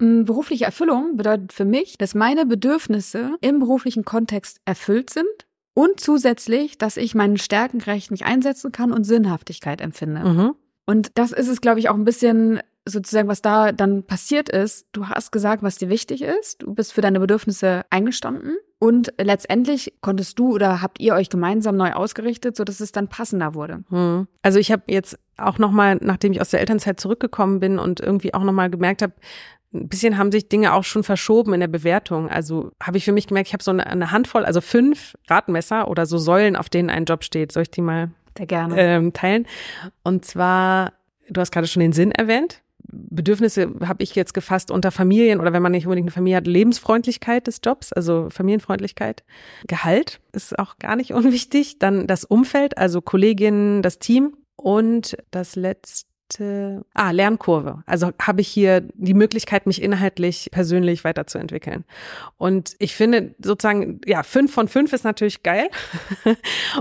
Mm, 0.00 0.24
berufliche 0.24 0.64
Erfüllung 0.64 1.16
bedeutet 1.16 1.52
für 1.52 1.64
mich, 1.64 1.96
dass 1.96 2.14
meine 2.14 2.44
Bedürfnisse 2.44 3.36
im 3.40 3.60
beruflichen 3.60 4.04
Kontext 4.04 4.60
erfüllt 4.64 5.10
sind 5.10 5.46
und 5.74 6.00
zusätzlich, 6.00 6.78
dass 6.78 6.96
ich 6.96 7.14
meinen 7.14 7.38
Stärken 7.38 7.78
gerecht 7.78 8.10
mich 8.10 8.24
einsetzen 8.24 8.72
kann 8.72 8.92
und 8.92 9.04
Sinnhaftigkeit 9.04 9.80
empfinde. 9.80 10.20
Mhm. 10.24 10.54
Und 10.84 11.10
das 11.14 11.32
ist 11.32 11.48
es, 11.48 11.60
glaube 11.60 11.80
ich, 11.80 11.88
auch 11.88 11.94
ein 11.94 12.04
bisschen 12.04 12.60
sozusagen, 12.84 13.28
was 13.28 13.42
da 13.42 13.72
dann 13.72 14.02
passiert 14.02 14.48
ist. 14.48 14.86
Du 14.92 15.08
hast 15.08 15.30
gesagt, 15.30 15.62
was 15.62 15.78
dir 15.78 15.88
wichtig 15.88 16.22
ist. 16.22 16.62
Du 16.62 16.74
bist 16.74 16.92
für 16.92 17.00
deine 17.00 17.20
Bedürfnisse 17.20 17.82
eingestanden. 17.90 18.56
Und 18.78 19.14
letztendlich 19.16 19.94
konntest 20.00 20.40
du 20.40 20.52
oder 20.54 20.82
habt 20.82 21.00
ihr 21.00 21.14
euch 21.14 21.28
gemeinsam 21.28 21.76
neu 21.76 21.92
ausgerichtet, 21.92 22.56
so 22.56 22.64
dass 22.64 22.80
es 22.80 22.90
dann 22.90 23.06
passender 23.06 23.54
wurde. 23.54 23.84
Mhm. 23.90 24.26
Also 24.42 24.58
ich 24.58 24.72
habe 24.72 24.82
jetzt 24.88 25.16
auch 25.36 25.58
noch 25.58 25.70
mal, 25.70 25.98
nachdem 26.00 26.32
ich 26.32 26.40
aus 26.40 26.50
der 26.50 26.60
Elternzeit 26.60 26.98
zurückgekommen 26.98 27.60
bin 27.60 27.78
und 27.78 28.00
irgendwie 28.00 28.34
auch 28.34 28.42
noch 28.42 28.52
mal 28.52 28.68
gemerkt 28.68 29.02
habe, 29.02 29.12
ein 29.74 29.88
bisschen 29.88 30.18
haben 30.18 30.30
sich 30.30 30.48
Dinge 30.48 30.74
auch 30.74 30.84
schon 30.84 31.02
verschoben 31.02 31.54
in 31.54 31.60
der 31.60 31.68
Bewertung. 31.68 32.28
Also 32.28 32.72
habe 32.82 32.98
ich 32.98 33.04
für 33.04 33.12
mich 33.12 33.26
gemerkt, 33.26 33.48
ich 33.48 33.52
habe 33.54 33.64
so 33.64 33.70
eine, 33.70 33.86
eine, 33.86 34.10
Handvoll, 34.10 34.44
also 34.44 34.60
fünf 34.60 35.14
Radmesser 35.28 35.88
oder 35.88 36.06
so 36.06 36.18
Säulen, 36.18 36.56
auf 36.56 36.68
denen 36.68 36.90
ein 36.90 37.04
Job 37.04 37.24
steht. 37.24 37.52
Soll 37.52 37.64
ich 37.64 37.70
die 37.70 37.80
mal. 37.80 38.10
Ähm, 38.76 39.12
teilen? 39.12 39.46
Und 40.02 40.24
zwar, 40.24 40.92
du 41.28 41.40
hast 41.40 41.52
gerade 41.52 41.66
schon 41.66 41.80
den 41.80 41.92
Sinn 41.92 42.12
erwähnt. 42.12 42.62
Bedürfnisse 42.84 43.72
habe 43.86 44.02
ich 44.02 44.14
jetzt 44.14 44.34
gefasst 44.34 44.70
unter 44.70 44.90
Familien 44.90 45.40
oder 45.40 45.52
wenn 45.52 45.62
man 45.62 45.72
nicht 45.72 45.86
unbedingt 45.86 46.06
eine 46.06 46.12
Familie 46.12 46.36
hat, 46.36 46.46
Lebensfreundlichkeit 46.46 47.46
des 47.46 47.60
Jobs, 47.64 47.92
also 47.92 48.28
Familienfreundlichkeit. 48.30 49.24
Gehalt 49.66 50.20
ist 50.32 50.58
auch 50.58 50.78
gar 50.78 50.96
nicht 50.96 51.12
unwichtig. 51.14 51.78
Dann 51.78 52.06
das 52.06 52.24
Umfeld, 52.24 52.76
also 52.76 53.00
Kolleginnen, 53.00 53.82
das 53.82 53.98
Team 53.98 54.36
und 54.56 55.16
das 55.30 55.56
letzte 55.56 56.11
zweite, 56.32 56.84
ah, 56.94 57.10
Lernkurve. 57.10 57.82
Also 57.86 58.10
habe 58.20 58.40
ich 58.40 58.48
hier 58.48 58.82
die 58.94 59.14
Möglichkeit, 59.14 59.66
mich 59.66 59.82
inhaltlich 59.82 60.48
persönlich 60.50 61.04
weiterzuentwickeln. 61.04 61.84
Und 62.38 62.74
ich 62.78 62.94
finde 62.94 63.34
sozusagen, 63.42 64.00
ja, 64.06 64.22
fünf 64.22 64.52
von 64.52 64.68
fünf 64.68 64.92
ist 64.92 65.04
natürlich 65.04 65.42
geil. 65.42 65.68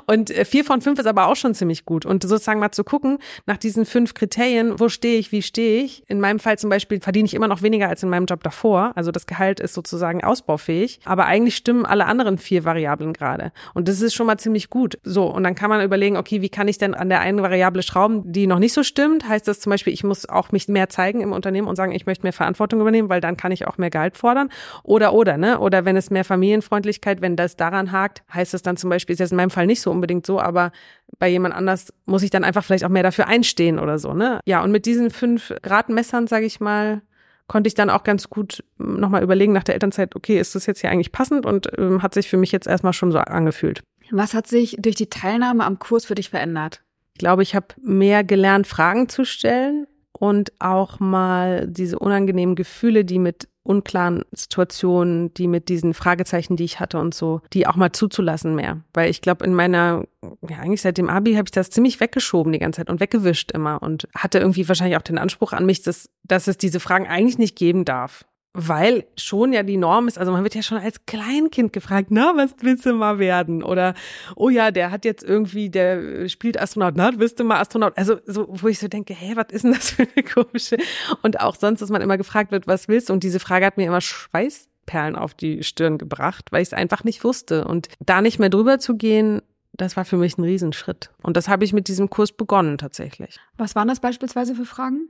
und 0.07 0.31
äh, 0.31 0.45
vier 0.45 0.63
von 0.63 0.81
fünf 0.81 0.99
ist 0.99 1.05
aber 1.05 1.27
auch 1.27 1.35
schon 1.35 1.53
ziemlich 1.53 1.85
gut. 1.85 2.05
Und 2.05 2.23
sozusagen 2.23 2.59
mal 2.59 2.71
zu 2.71 2.83
gucken, 2.83 3.19
nach 3.45 3.57
diesen 3.57 3.85
fünf 3.85 4.13
Kriterien, 4.13 4.79
wo 4.79 4.89
stehe 4.89 5.17
ich, 5.17 5.31
wie 5.31 5.41
stehe 5.41 5.83
ich? 5.83 6.03
In 6.09 6.19
meinem 6.19 6.39
Fall 6.39 6.57
zum 6.57 6.69
Beispiel 6.69 6.99
verdiene 7.01 7.25
ich 7.25 7.33
immer 7.33 7.47
noch 7.47 7.61
weniger 7.61 7.89
als 7.89 8.03
in 8.03 8.09
meinem 8.09 8.25
Job 8.25 8.43
davor. 8.43 8.93
Also 8.95 9.11
das 9.11 9.25
Gehalt 9.25 9.59
ist 9.59 9.73
sozusagen 9.73 10.23
ausbaufähig. 10.23 10.99
Aber 11.05 11.25
eigentlich 11.25 11.55
stimmen 11.55 11.85
alle 11.85 12.05
anderen 12.05 12.37
vier 12.37 12.65
Variablen 12.65 13.13
gerade. 13.13 13.51
Und 13.73 13.87
das 13.87 14.01
ist 14.01 14.13
schon 14.13 14.27
mal 14.27 14.37
ziemlich 14.37 14.69
gut. 14.69 14.97
So, 15.03 15.25
und 15.25 15.43
dann 15.43 15.55
kann 15.55 15.69
man 15.69 15.83
überlegen, 15.83 16.17
okay, 16.17 16.41
wie 16.41 16.49
kann 16.49 16.67
ich 16.67 16.77
denn 16.77 16.93
an 16.93 17.09
der 17.09 17.21
einen 17.21 17.41
Variable 17.41 17.83
schrauben, 17.83 18.31
die 18.31 18.47
noch 18.47 18.59
nicht 18.59 18.73
so 18.73 18.83
stimmt? 18.83 19.27
Heißt 19.27 19.40
das 19.47 19.59
zum 19.59 19.69
Beispiel, 19.69 19.93
ich 19.93 20.03
muss 20.03 20.27
auch 20.27 20.51
mich 20.51 20.67
mehr 20.67 20.89
zeigen 20.89 21.21
im 21.21 21.31
Unternehmen 21.31 21.67
und 21.67 21.75
sagen, 21.75 21.91
ich 21.91 22.05
möchte 22.05 22.23
mehr 22.23 22.33
Verantwortung 22.33 22.81
übernehmen, 22.81 23.09
weil 23.09 23.21
dann 23.21 23.37
kann 23.37 23.51
ich 23.51 23.67
auch 23.67 23.77
mehr 23.77 23.89
Gehalt 23.89 24.17
fordern. 24.17 24.49
Oder, 24.83 25.13
oder, 25.13 25.37
ne? 25.37 25.59
Oder 25.59 25.85
wenn 25.85 25.95
es 25.95 26.09
mehr 26.09 26.25
Familienfreundlichkeit, 26.25 27.21
wenn 27.21 27.35
das 27.35 27.55
daran 27.55 27.91
hakt, 27.91 28.23
heißt 28.33 28.53
es 28.53 28.61
dann 28.61 28.77
zum 28.77 28.89
Beispiel, 28.89 29.13
ist 29.13 29.19
jetzt 29.19 29.31
in 29.31 29.37
meinem 29.37 29.49
Fall 29.49 29.67
nicht 29.67 29.81
so 29.81 29.91
unbedingt 29.91 30.25
so, 30.25 30.39
aber 30.39 30.71
bei 31.19 31.29
jemand 31.29 31.55
anders 31.55 31.93
muss 32.05 32.23
ich 32.23 32.29
dann 32.29 32.43
einfach 32.43 32.63
vielleicht 32.63 32.83
auch 32.83 32.89
mehr 32.89 33.03
dafür 33.03 33.27
einstehen 33.27 33.79
oder 33.79 33.99
so, 33.99 34.13
ne? 34.13 34.39
Ja, 34.45 34.63
und 34.63 34.71
mit 34.71 34.85
diesen 34.85 35.11
fünf 35.11 35.53
Grad 35.61 35.89
Messern, 35.89 36.27
sage 36.27 36.45
ich 36.45 36.59
mal, 36.59 37.01
konnte 37.47 37.67
ich 37.67 37.73
dann 37.73 37.89
auch 37.89 38.03
ganz 38.03 38.29
gut 38.29 38.63
nochmal 38.77 39.23
überlegen 39.23 39.51
nach 39.51 39.63
der 39.63 39.75
Elternzeit, 39.75 40.15
okay, 40.15 40.39
ist 40.39 40.55
das 40.55 40.65
jetzt 40.67 40.79
hier 40.81 40.89
eigentlich 40.89 41.11
passend 41.11 41.45
und 41.45 41.67
ähm, 41.77 42.01
hat 42.01 42.13
sich 42.13 42.29
für 42.29 42.37
mich 42.37 42.53
jetzt 42.53 42.65
erstmal 42.67 42.93
schon 42.93 43.11
so 43.11 43.17
angefühlt. 43.17 43.83
Was 44.09 44.33
hat 44.33 44.47
sich 44.47 44.77
durch 44.79 44.95
die 44.95 45.09
Teilnahme 45.09 45.65
am 45.65 45.79
Kurs 45.79 46.05
für 46.05 46.15
dich 46.15 46.29
verändert? 46.29 46.81
Ich 47.13 47.19
glaube, 47.19 47.43
ich 47.43 47.55
habe 47.55 47.67
mehr 47.81 48.23
gelernt, 48.23 48.67
Fragen 48.67 49.09
zu 49.09 49.25
stellen 49.25 49.87
und 50.11 50.51
auch 50.59 50.99
mal 50.99 51.67
diese 51.67 51.99
unangenehmen 51.99 52.55
Gefühle, 52.55 53.05
die 53.05 53.19
mit 53.19 53.47
unklaren 53.63 54.23
Situationen, 54.31 55.33
die 55.35 55.47
mit 55.47 55.69
diesen 55.69 55.93
Fragezeichen, 55.93 56.55
die 56.55 56.63
ich 56.63 56.79
hatte 56.79 56.99
und 56.99 57.13
so, 57.13 57.41
die 57.53 57.67
auch 57.67 57.75
mal 57.75 57.91
zuzulassen 57.91 58.55
mehr. 58.55 58.81
Weil 58.93 59.09
ich 59.09 59.21
glaube, 59.21 59.45
in 59.45 59.53
meiner, 59.53 60.03
ja 60.47 60.57
eigentlich 60.57 60.81
seit 60.81 60.97
dem 60.97 61.09
Abi 61.09 61.33
habe 61.33 61.45
ich 61.45 61.51
das 61.51 61.69
ziemlich 61.69 61.99
weggeschoben 61.99 62.51
die 62.51 62.59
ganze 62.59 62.77
Zeit 62.77 62.89
und 62.89 62.99
weggewischt 62.99 63.51
immer 63.51 63.81
und 63.83 64.07
hatte 64.15 64.39
irgendwie 64.39 64.67
wahrscheinlich 64.67 64.97
auch 64.97 65.03
den 65.03 65.19
Anspruch 65.19 65.53
an 65.53 65.65
mich, 65.65 65.83
dass, 65.83 66.09
dass 66.23 66.47
es 66.47 66.57
diese 66.57 66.79
Fragen 66.79 67.07
eigentlich 67.07 67.37
nicht 67.37 67.55
geben 67.55 67.85
darf 67.85 68.25
weil 68.53 69.05
schon 69.17 69.53
ja 69.53 69.63
die 69.63 69.77
Norm 69.77 70.07
ist, 70.07 70.17
also 70.17 70.31
man 70.31 70.43
wird 70.43 70.55
ja 70.55 70.61
schon 70.61 70.77
als 70.77 71.05
Kleinkind 71.05 71.71
gefragt, 71.71 72.07
na, 72.09 72.33
was 72.35 72.55
willst 72.59 72.85
du 72.85 72.93
mal 72.93 73.17
werden? 73.17 73.63
Oder, 73.63 73.93
oh 74.35 74.49
ja, 74.49 74.71
der 74.71 74.91
hat 74.91 75.05
jetzt 75.05 75.23
irgendwie, 75.23 75.69
der 75.69 76.27
spielt 76.27 76.59
Astronaut, 76.59 76.95
na, 76.97 77.11
willst 77.17 77.39
du 77.39 77.45
mal 77.45 77.61
Astronaut? 77.61 77.97
Also, 77.97 78.17
so, 78.25 78.47
wo 78.49 78.67
ich 78.67 78.79
so 78.79 78.89
denke, 78.89 79.13
hä, 79.13 79.33
was 79.35 79.47
ist 79.51 79.63
denn 79.63 79.73
das 79.73 79.91
für 79.91 80.03
eine 80.03 80.23
komische? 80.23 80.77
Und 81.21 81.39
auch 81.39 81.55
sonst, 81.55 81.81
dass 81.81 81.89
man 81.89 82.01
immer 82.01 82.17
gefragt 82.17 82.51
wird, 82.51 82.67
was 82.67 82.89
willst 82.89 83.09
du? 83.09 83.13
Und 83.13 83.23
diese 83.23 83.39
Frage 83.39 83.65
hat 83.65 83.77
mir 83.77 83.87
immer 83.87 84.01
Schweißperlen 84.01 85.15
auf 85.15 85.33
die 85.33 85.63
Stirn 85.63 85.97
gebracht, 85.97 86.51
weil 86.51 86.61
ich 86.61 86.69
es 86.69 86.73
einfach 86.73 87.05
nicht 87.05 87.23
wusste. 87.23 87.65
Und 87.65 87.87
da 87.99 88.21
nicht 88.21 88.37
mehr 88.37 88.49
drüber 88.49 88.79
zu 88.79 88.97
gehen, 88.97 89.41
das 89.71 89.95
war 89.95 90.03
für 90.03 90.17
mich 90.17 90.37
ein 90.37 90.43
Riesenschritt. 90.43 91.09
Und 91.23 91.37
das 91.37 91.47
habe 91.47 91.63
ich 91.63 91.71
mit 91.71 91.87
diesem 91.87 92.09
Kurs 92.09 92.33
begonnen 92.33 92.77
tatsächlich. 92.77 93.39
Was 93.55 93.75
waren 93.75 93.87
das 93.87 94.01
beispielsweise 94.01 94.55
für 94.55 94.65
Fragen? 94.65 95.09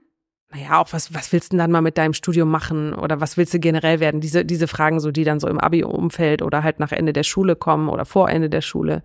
Naja, 0.53 0.79
auch 0.79 0.91
was, 0.91 1.13
was 1.13 1.31
willst 1.31 1.51
du 1.51 1.55
denn 1.55 1.59
dann 1.59 1.71
mal 1.71 1.81
mit 1.81 1.97
deinem 1.97 2.13
Studium 2.13 2.49
machen 2.49 2.93
oder 2.93 3.21
was 3.21 3.37
willst 3.37 3.53
du 3.53 3.59
generell 3.59 3.99
werden? 3.99 4.21
Diese, 4.21 4.43
diese 4.43 4.67
Fragen 4.67 4.99
so, 4.99 5.11
die 5.11 5.23
dann 5.23 5.39
so 5.39 5.47
im 5.47 5.59
Abi-Umfeld 5.59 6.41
oder 6.41 6.63
halt 6.63 6.79
nach 6.79 6.91
Ende 6.91 7.13
der 7.13 7.23
Schule 7.23 7.55
kommen 7.55 7.89
oder 7.89 8.05
vor 8.05 8.29
Ende 8.29 8.49
der 8.49 8.61
Schule. 8.61 9.01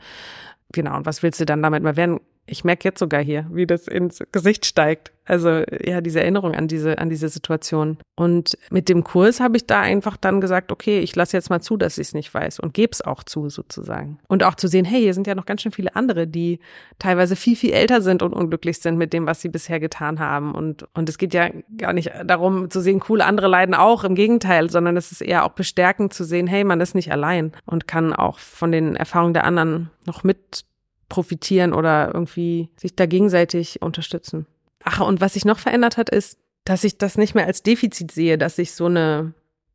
Genau, 0.72 0.96
und 0.96 1.06
was 1.06 1.22
willst 1.22 1.40
du 1.40 1.44
dann 1.44 1.62
damit 1.62 1.82
mal 1.82 1.96
werden? 1.96 2.20
Ich 2.46 2.64
merke 2.64 2.88
jetzt 2.88 2.98
sogar 2.98 3.22
hier, 3.22 3.46
wie 3.50 3.66
das 3.66 3.88
ins 3.88 4.22
Gesicht 4.32 4.66
steigt. 4.66 5.12
Also 5.24 5.64
ja, 5.85 6.00
diese 6.00 6.20
Erinnerung 6.20 6.54
an 6.54 6.68
diese, 6.68 6.98
an 6.98 7.11
diese 7.11 7.28
Situation. 7.28 7.98
Und 8.14 8.56
mit 8.70 8.88
dem 8.88 9.02
Kurs 9.02 9.40
habe 9.40 9.56
ich 9.56 9.66
da 9.66 9.80
einfach 9.80 10.16
dann 10.16 10.40
gesagt, 10.40 10.70
okay, 10.70 11.00
ich 11.00 11.16
lasse 11.16 11.37
jetzt 11.37 11.50
mal 11.50 11.61
zu, 11.61 11.76
dass 11.76 11.98
ich 11.98 12.09
es 12.09 12.14
nicht 12.14 12.32
weiß 12.32 12.61
und 12.61 12.74
gebe 12.74 12.92
es 12.92 13.02
auch 13.02 13.24
zu, 13.24 13.50
sozusagen. 13.50 14.18
Und 14.28 14.44
auch 14.44 14.54
zu 14.54 14.68
sehen, 14.68 14.85
hey, 14.85 15.00
hier 15.00 15.14
sind 15.14 15.26
ja 15.26 15.35
noch 15.35 15.46
ganz 15.46 15.62
schön 15.62 15.72
viele 15.72 15.96
andere, 15.96 16.28
die 16.28 16.61
teilweise 17.00 17.35
viel, 17.35 17.56
viel 17.56 17.72
älter 17.72 18.00
sind 18.02 18.22
und 18.22 18.32
unglücklich 18.32 18.78
sind 18.78 18.96
mit 18.96 19.12
dem, 19.12 19.26
was 19.26 19.40
sie 19.40 19.48
bisher 19.48 19.80
getan 19.80 20.20
haben. 20.20 20.54
Und, 20.54 20.87
und 20.94 21.09
es 21.09 21.18
geht 21.18 21.35
ja 21.35 21.50
gar 21.76 21.92
nicht 21.92 22.12
darum 22.24 22.70
zu 22.70 22.80
sehen, 22.80 23.02
cool, 23.09 23.20
andere 23.20 23.48
leiden 23.48 23.74
auch, 23.74 24.04
im 24.04 24.14
Gegenteil, 24.14 24.70
sondern 24.70 24.96
es 24.96 25.11
ist 25.11 25.22
eher 25.22 25.44
auch 25.44 25.52
bestärkend 25.52 26.14
zu 26.14 26.22
sehen, 26.22 26.46
hey, 26.46 26.62
man 26.62 26.80
ist 26.80 26.94
nicht 26.94 27.11
allein 27.11 27.50
und 27.64 27.88
kann 27.88 28.12
auch 28.12 28.38
von 28.38 28.70
den 28.70 28.94
Erfahrungen 28.94 29.35
der 29.35 29.44
anderen 29.44 29.90
noch 30.06 30.22
mit 30.22 30.64
profitieren 31.09 31.73
oder 31.73 32.12
irgendwie 32.14 32.71
sich 32.77 32.97
da 32.97 33.07
gegenseitig 33.07 33.83
unterstützen. 33.83 34.47
Ach, 34.83 35.01
und 35.01 35.21
was 35.21 35.35
sich 35.35 35.45
noch 35.45 35.59
verändert 35.59 35.97
hat, 35.97 36.11
ist, 36.11 36.38
dass 36.64 36.85
ich 36.85 36.99
das 36.99 37.16
nicht 37.16 37.35
mehr 37.35 37.47
als 37.47 37.62
Defizit 37.62 38.11
sehe, 38.11 38.38
dass 38.38 38.59
ich 38.59 38.73
so 38.73 38.87
eine 38.87 39.35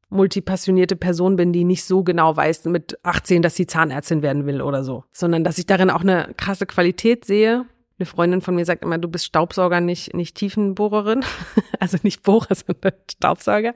multipassionierte 0.10 0.98
Person 0.98 1.38
bin, 1.38 1.54
die 1.54 1.64
nicht 1.64 1.86
so 1.86 2.04
genau 2.04 2.36
weiß 2.36 2.66
mit 2.66 3.00
18, 3.04 3.42
dass 3.42 3.56
sie 3.56 3.66
Zahnärztin 3.66 4.22
werden 4.22 4.46
will 4.46 4.62
oder 4.62 4.84
so, 4.84 5.06
sondern 5.14 5.44
dass 5.44 5.58
ich 5.58 5.66
darin 5.66 5.90
auch 5.90 6.02
eine 6.02 6.34
krasse 6.38 6.66
Qualität 6.66 7.26
sehe. 7.26 7.66
Eine 8.02 8.08
Freundin 8.08 8.42
von 8.42 8.56
mir 8.56 8.66
sagt 8.66 8.84
immer, 8.84 8.98
du 8.98 9.08
bist 9.08 9.28
Staubsauger, 9.28 9.80
nicht, 9.80 10.16
nicht 10.16 10.36
Tiefenbohrerin. 10.36 11.24
also 11.80 12.00
nicht 12.02 12.24
Bohrer, 12.24 12.56
sondern 12.56 12.94
Staubsauger. 13.12 13.76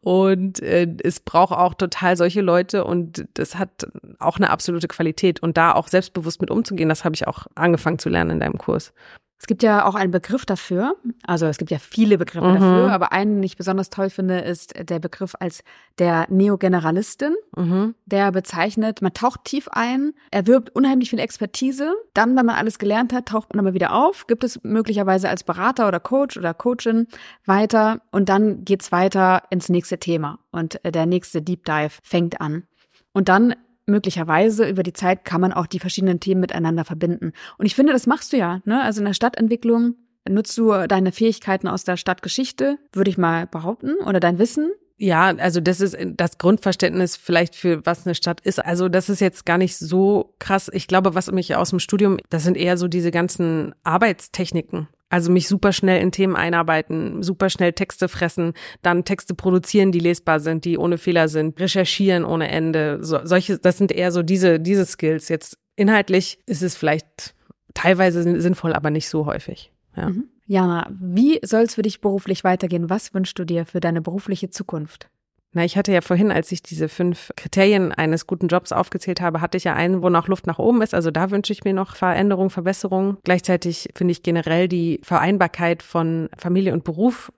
Und 0.00 0.62
äh, 0.62 0.86
es 1.02 1.18
braucht 1.18 1.58
auch 1.58 1.74
total 1.74 2.16
solche 2.16 2.40
Leute 2.40 2.84
und 2.84 3.26
das 3.34 3.58
hat 3.58 3.88
auch 4.20 4.36
eine 4.36 4.50
absolute 4.50 4.86
Qualität. 4.86 5.40
Und 5.40 5.56
da 5.56 5.72
auch 5.72 5.88
selbstbewusst 5.88 6.40
mit 6.40 6.52
umzugehen, 6.52 6.88
das 6.88 7.04
habe 7.04 7.16
ich 7.16 7.26
auch 7.26 7.48
angefangen 7.56 7.98
zu 7.98 8.08
lernen 8.08 8.30
in 8.30 8.38
deinem 8.38 8.58
Kurs. 8.58 8.92
Es 9.40 9.46
gibt 9.46 9.62
ja 9.62 9.84
auch 9.84 9.94
einen 9.94 10.10
Begriff 10.10 10.44
dafür. 10.44 10.96
Also 11.24 11.46
es 11.46 11.58
gibt 11.58 11.70
ja 11.70 11.78
viele 11.78 12.18
Begriffe 12.18 12.46
mhm. 12.46 12.54
dafür, 12.54 12.92
aber 12.92 13.12
einen, 13.12 13.36
den 13.36 13.42
ich 13.44 13.56
besonders 13.56 13.88
toll 13.88 14.10
finde, 14.10 14.40
ist 14.40 14.74
der 14.76 14.98
Begriff 14.98 15.34
als 15.38 15.62
der 15.98 16.26
Neogeneralistin. 16.28 17.36
Mhm. 17.56 17.94
Der 18.04 18.32
bezeichnet, 18.32 19.00
man 19.00 19.14
taucht 19.14 19.44
tief 19.44 19.68
ein, 19.70 20.12
erwirbt 20.32 20.74
unheimlich 20.74 21.10
viel 21.10 21.20
Expertise. 21.20 21.94
Dann, 22.14 22.36
wenn 22.36 22.46
man 22.46 22.56
alles 22.56 22.78
gelernt 22.78 23.12
hat, 23.12 23.26
taucht 23.26 23.54
man 23.54 23.64
aber 23.64 23.74
wieder 23.74 23.94
auf, 23.94 24.26
gibt 24.26 24.42
es 24.42 24.62
möglicherweise 24.64 25.28
als 25.28 25.44
Berater 25.44 25.86
oder 25.86 26.00
Coach 26.00 26.36
oder 26.36 26.52
Coachin 26.52 27.06
weiter 27.44 28.00
und 28.10 28.28
dann 28.28 28.64
geht's 28.64 28.90
weiter 28.90 29.44
ins 29.50 29.68
nächste 29.68 29.98
Thema 29.98 30.40
und 30.50 30.80
der 30.84 31.06
nächste 31.06 31.42
Deep 31.42 31.64
Dive 31.64 31.92
fängt 32.02 32.40
an. 32.40 32.64
Und 33.12 33.28
dann 33.28 33.54
möglicherweise 33.88 34.68
über 34.68 34.82
die 34.82 34.92
Zeit 34.92 35.24
kann 35.24 35.40
man 35.40 35.52
auch 35.52 35.66
die 35.66 35.78
verschiedenen 35.80 36.20
Themen 36.20 36.40
miteinander 36.40 36.84
verbinden. 36.84 37.32
Und 37.56 37.66
ich 37.66 37.74
finde, 37.74 37.92
das 37.92 38.06
machst 38.06 38.32
du 38.32 38.36
ja. 38.36 38.60
Ne? 38.64 38.82
Also 38.82 39.00
in 39.00 39.06
der 39.06 39.14
Stadtentwicklung 39.14 39.96
nutzt 40.28 40.56
du 40.58 40.86
deine 40.86 41.12
Fähigkeiten 41.12 41.68
aus 41.68 41.84
der 41.84 41.96
Stadtgeschichte, 41.96 42.78
würde 42.92 43.10
ich 43.10 43.18
mal 43.18 43.46
behaupten, 43.46 43.94
oder 44.06 44.20
dein 44.20 44.38
Wissen. 44.38 44.70
Ja, 45.00 45.28
also 45.36 45.60
das 45.60 45.80
ist 45.80 45.96
das 46.16 46.38
Grundverständnis 46.38 47.16
vielleicht 47.16 47.54
für 47.54 47.86
was 47.86 48.04
eine 48.04 48.16
Stadt 48.16 48.40
ist. 48.40 48.64
Also 48.64 48.88
das 48.88 49.08
ist 49.08 49.20
jetzt 49.20 49.46
gar 49.46 49.56
nicht 49.56 49.76
so 49.76 50.34
krass. 50.40 50.68
Ich 50.72 50.88
glaube, 50.88 51.14
was 51.14 51.30
mich 51.30 51.54
aus 51.54 51.70
dem 51.70 51.78
Studium, 51.78 52.18
das 52.30 52.42
sind 52.42 52.56
eher 52.56 52.76
so 52.76 52.88
diese 52.88 53.12
ganzen 53.12 53.74
Arbeitstechniken. 53.84 54.88
Also 55.10 55.32
mich 55.32 55.48
super 55.48 55.72
schnell 55.72 56.02
in 56.02 56.12
Themen 56.12 56.36
einarbeiten, 56.36 57.22
super 57.22 57.48
schnell 57.48 57.72
Texte 57.72 58.08
fressen, 58.08 58.52
dann 58.82 59.04
Texte 59.04 59.34
produzieren, 59.34 59.90
die 59.90 60.00
lesbar 60.00 60.38
sind, 60.38 60.64
die 60.64 60.76
ohne 60.76 60.98
Fehler 60.98 61.28
sind, 61.28 61.58
recherchieren 61.58 62.24
ohne 62.24 62.48
Ende. 62.48 62.98
So, 63.02 63.20
solche, 63.24 63.58
das 63.58 63.78
sind 63.78 63.90
eher 63.90 64.12
so 64.12 64.22
diese, 64.22 64.60
diese 64.60 64.84
Skills. 64.84 65.28
Jetzt 65.28 65.58
inhaltlich 65.76 66.38
ist 66.46 66.62
es 66.62 66.76
vielleicht 66.76 67.34
teilweise 67.72 68.40
sinnvoll, 68.40 68.74
aber 68.74 68.90
nicht 68.90 69.08
so 69.08 69.24
häufig. 69.24 69.72
Ja. 69.96 70.10
Mhm. 70.10 70.28
Jana, 70.46 70.90
wie 70.90 71.40
soll 71.42 71.62
es 71.62 71.74
für 71.74 71.82
dich 71.82 72.00
beruflich 72.00 72.42
weitergehen? 72.42 72.88
Was 72.88 73.12
wünschst 73.12 73.38
du 73.38 73.44
dir 73.44 73.66
für 73.66 73.80
deine 73.80 74.00
berufliche 74.00 74.48
Zukunft? 74.48 75.10
Na, 75.52 75.64
ich 75.64 75.78
hatte 75.78 75.92
ja 75.92 76.02
vorhin, 76.02 76.30
als 76.30 76.52
ich 76.52 76.62
diese 76.62 76.88
fünf 76.88 77.30
Kriterien 77.36 77.90
eines 77.92 78.26
guten 78.26 78.48
Jobs 78.48 78.70
aufgezählt 78.70 79.22
habe, 79.22 79.40
hatte 79.40 79.56
ich 79.56 79.64
ja 79.64 79.74
einen, 79.74 80.02
wo 80.02 80.10
noch 80.10 80.28
Luft 80.28 80.46
nach 80.46 80.58
oben 80.58 80.82
ist. 80.82 80.94
Also 80.94 81.10
da 81.10 81.30
wünsche 81.30 81.52
ich 81.54 81.64
mir 81.64 81.72
noch 81.72 81.96
Veränderung, 81.96 82.50
Verbesserung. 82.50 83.16
Gleichzeitig 83.24 83.88
finde 83.94 84.12
ich 84.12 84.22
generell 84.22 84.68
die 84.68 85.00
Vereinbarkeit 85.02 85.82
von 85.82 86.28
Familie 86.36 86.74
und 86.74 86.84
Beruf 86.84 87.32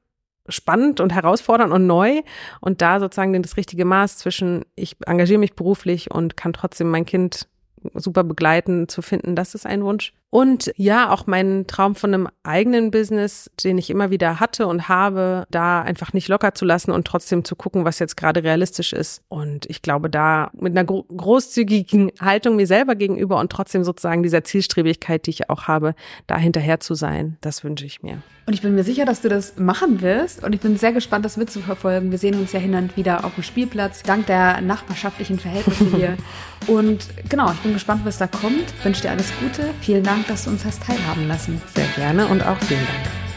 spannend 0.48 0.98
und 0.98 1.14
herausfordernd 1.14 1.72
und 1.72 1.86
neu 1.86 2.22
und 2.60 2.82
da 2.82 2.98
sozusagen 2.98 3.40
das 3.40 3.56
richtige 3.56 3.84
Maß 3.84 4.16
zwischen 4.16 4.64
ich 4.74 4.96
engagiere 5.06 5.38
mich 5.38 5.54
beruflich 5.54 6.10
und 6.10 6.36
kann 6.36 6.52
trotzdem 6.52 6.90
mein 6.90 7.06
Kind 7.06 7.46
super 7.94 8.24
begleiten 8.24 8.88
zu 8.88 9.02
finden, 9.02 9.36
das 9.36 9.54
ist 9.54 9.66
ein 9.66 9.84
Wunsch. 9.84 10.12
Und 10.30 10.72
ja, 10.76 11.10
auch 11.10 11.26
meinen 11.26 11.66
Traum 11.66 11.96
von 11.96 12.14
einem 12.14 12.28
eigenen 12.44 12.92
Business, 12.92 13.50
den 13.64 13.78
ich 13.78 13.90
immer 13.90 14.10
wieder 14.10 14.38
hatte 14.38 14.68
und 14.68 14.88
habe, 14.88 15.44
da 15.50 15.82
einfach 15.82 16.12
nicht 16.12 16.28
locker 16.28 16.54
zu 16.54 16.64
lassen 16.64 16.92
und 16.92 17.04
trotzdem 17.04 17.44
zu 17.44 17.56
gucken, 17.56 17.84
was 17.84 17.98
jetzt 17.98 18.16
gerade 18.16 18.44
realistisch 18.44 18.92
ist. 18.92 19.22
Und 19.28 19.66
ich 19.66 19.82
glaube, 19.82 20.08
da 20.08 20.52
mit 20.54 20.76
einer 20.78 20.84
großzügigen 20.84 22.12
Haltung 22.20 22.54
mir 22.56 22.68
selber 22.68 22.94
gegenüber 22.94 23.40
und 23.40 23.50
trotzdem 23.50 23.82
sozusagen 23.82 24.22
dieser 24.22 24.44
Zielstrebigkeit, 24.44 25.26
die 25.26 25.30
ich 25.30 25.50
auch 25.50 25.64
habe, 25.64 25.94
da 26.28 26.36
hinterher 26.36 26.78
zu 26.78 26.94
sein, 26.94 27.36
das 27.40 27.64
wünsche 27.64 27.84
ich 27.84 28.02
mir. 28.02 28.22
Und 28.50 28.54
ich 28.54 28.62
bin 28.62 28.74
mir 28.74 28.82
sicher, 28.82 29.04
dass 29.04 29.20
du 29.20 29.28
das 29.28 29.58
machen 29.58 30.00
wirst. 30.00 30.42
Und 30.42 30.54
ich 30.54 30.60
bin 30.60 30.76
sehr 30.76 30.92
gespannt, 30.92 31.24
das 31.24 31.36
mitzuverfolgen. 31.36 32.10
Wir 32.10 32.18
sehen 32.18 32.34
uns 32.34 32.50
ja 32.50 32.58
hin 32.58 32.74
und 32.74 32.96
wieder 32.96 33.24
auf 33.24 33.34
dem 33.34 33.44
Spielplatz, 33.44 34.02
dank 34.02 34.26
der 34.26 34.60
nachbarschaftlichen 34.60 35.38
Verhältnisse 35.38 35.86
hier. 35.94 36.16
und 36.66 37.06
genau, 37.28 37.52
ich 37.52 37.58
bin 37.58 37.74
gespannt, 37.74 38.00
was 38.04 38.18
da 38.18 38.26
kommt. 38.26 38.64
Ich 38.76 38.84
wünsche 38.84 39.02
dir 39.02 39.10
alles 39.10 39.30
Gute. 39.40 39.70
Vielen 39.80 40.02
Dank, 40.20 40.28
dass 40.28 40.44
du 40.44 40.50
uns 40.50 40.64
hast 40.66 40.82
teilhaben 40.82 41.28
lassen. 41.28 41.60
Sehr 41.74 41.86
gerne 41.96 42.26
und 42.26 42.42
auch 42.42 42.58
vielen 42.58 42.86
Dank. 42.86 43.29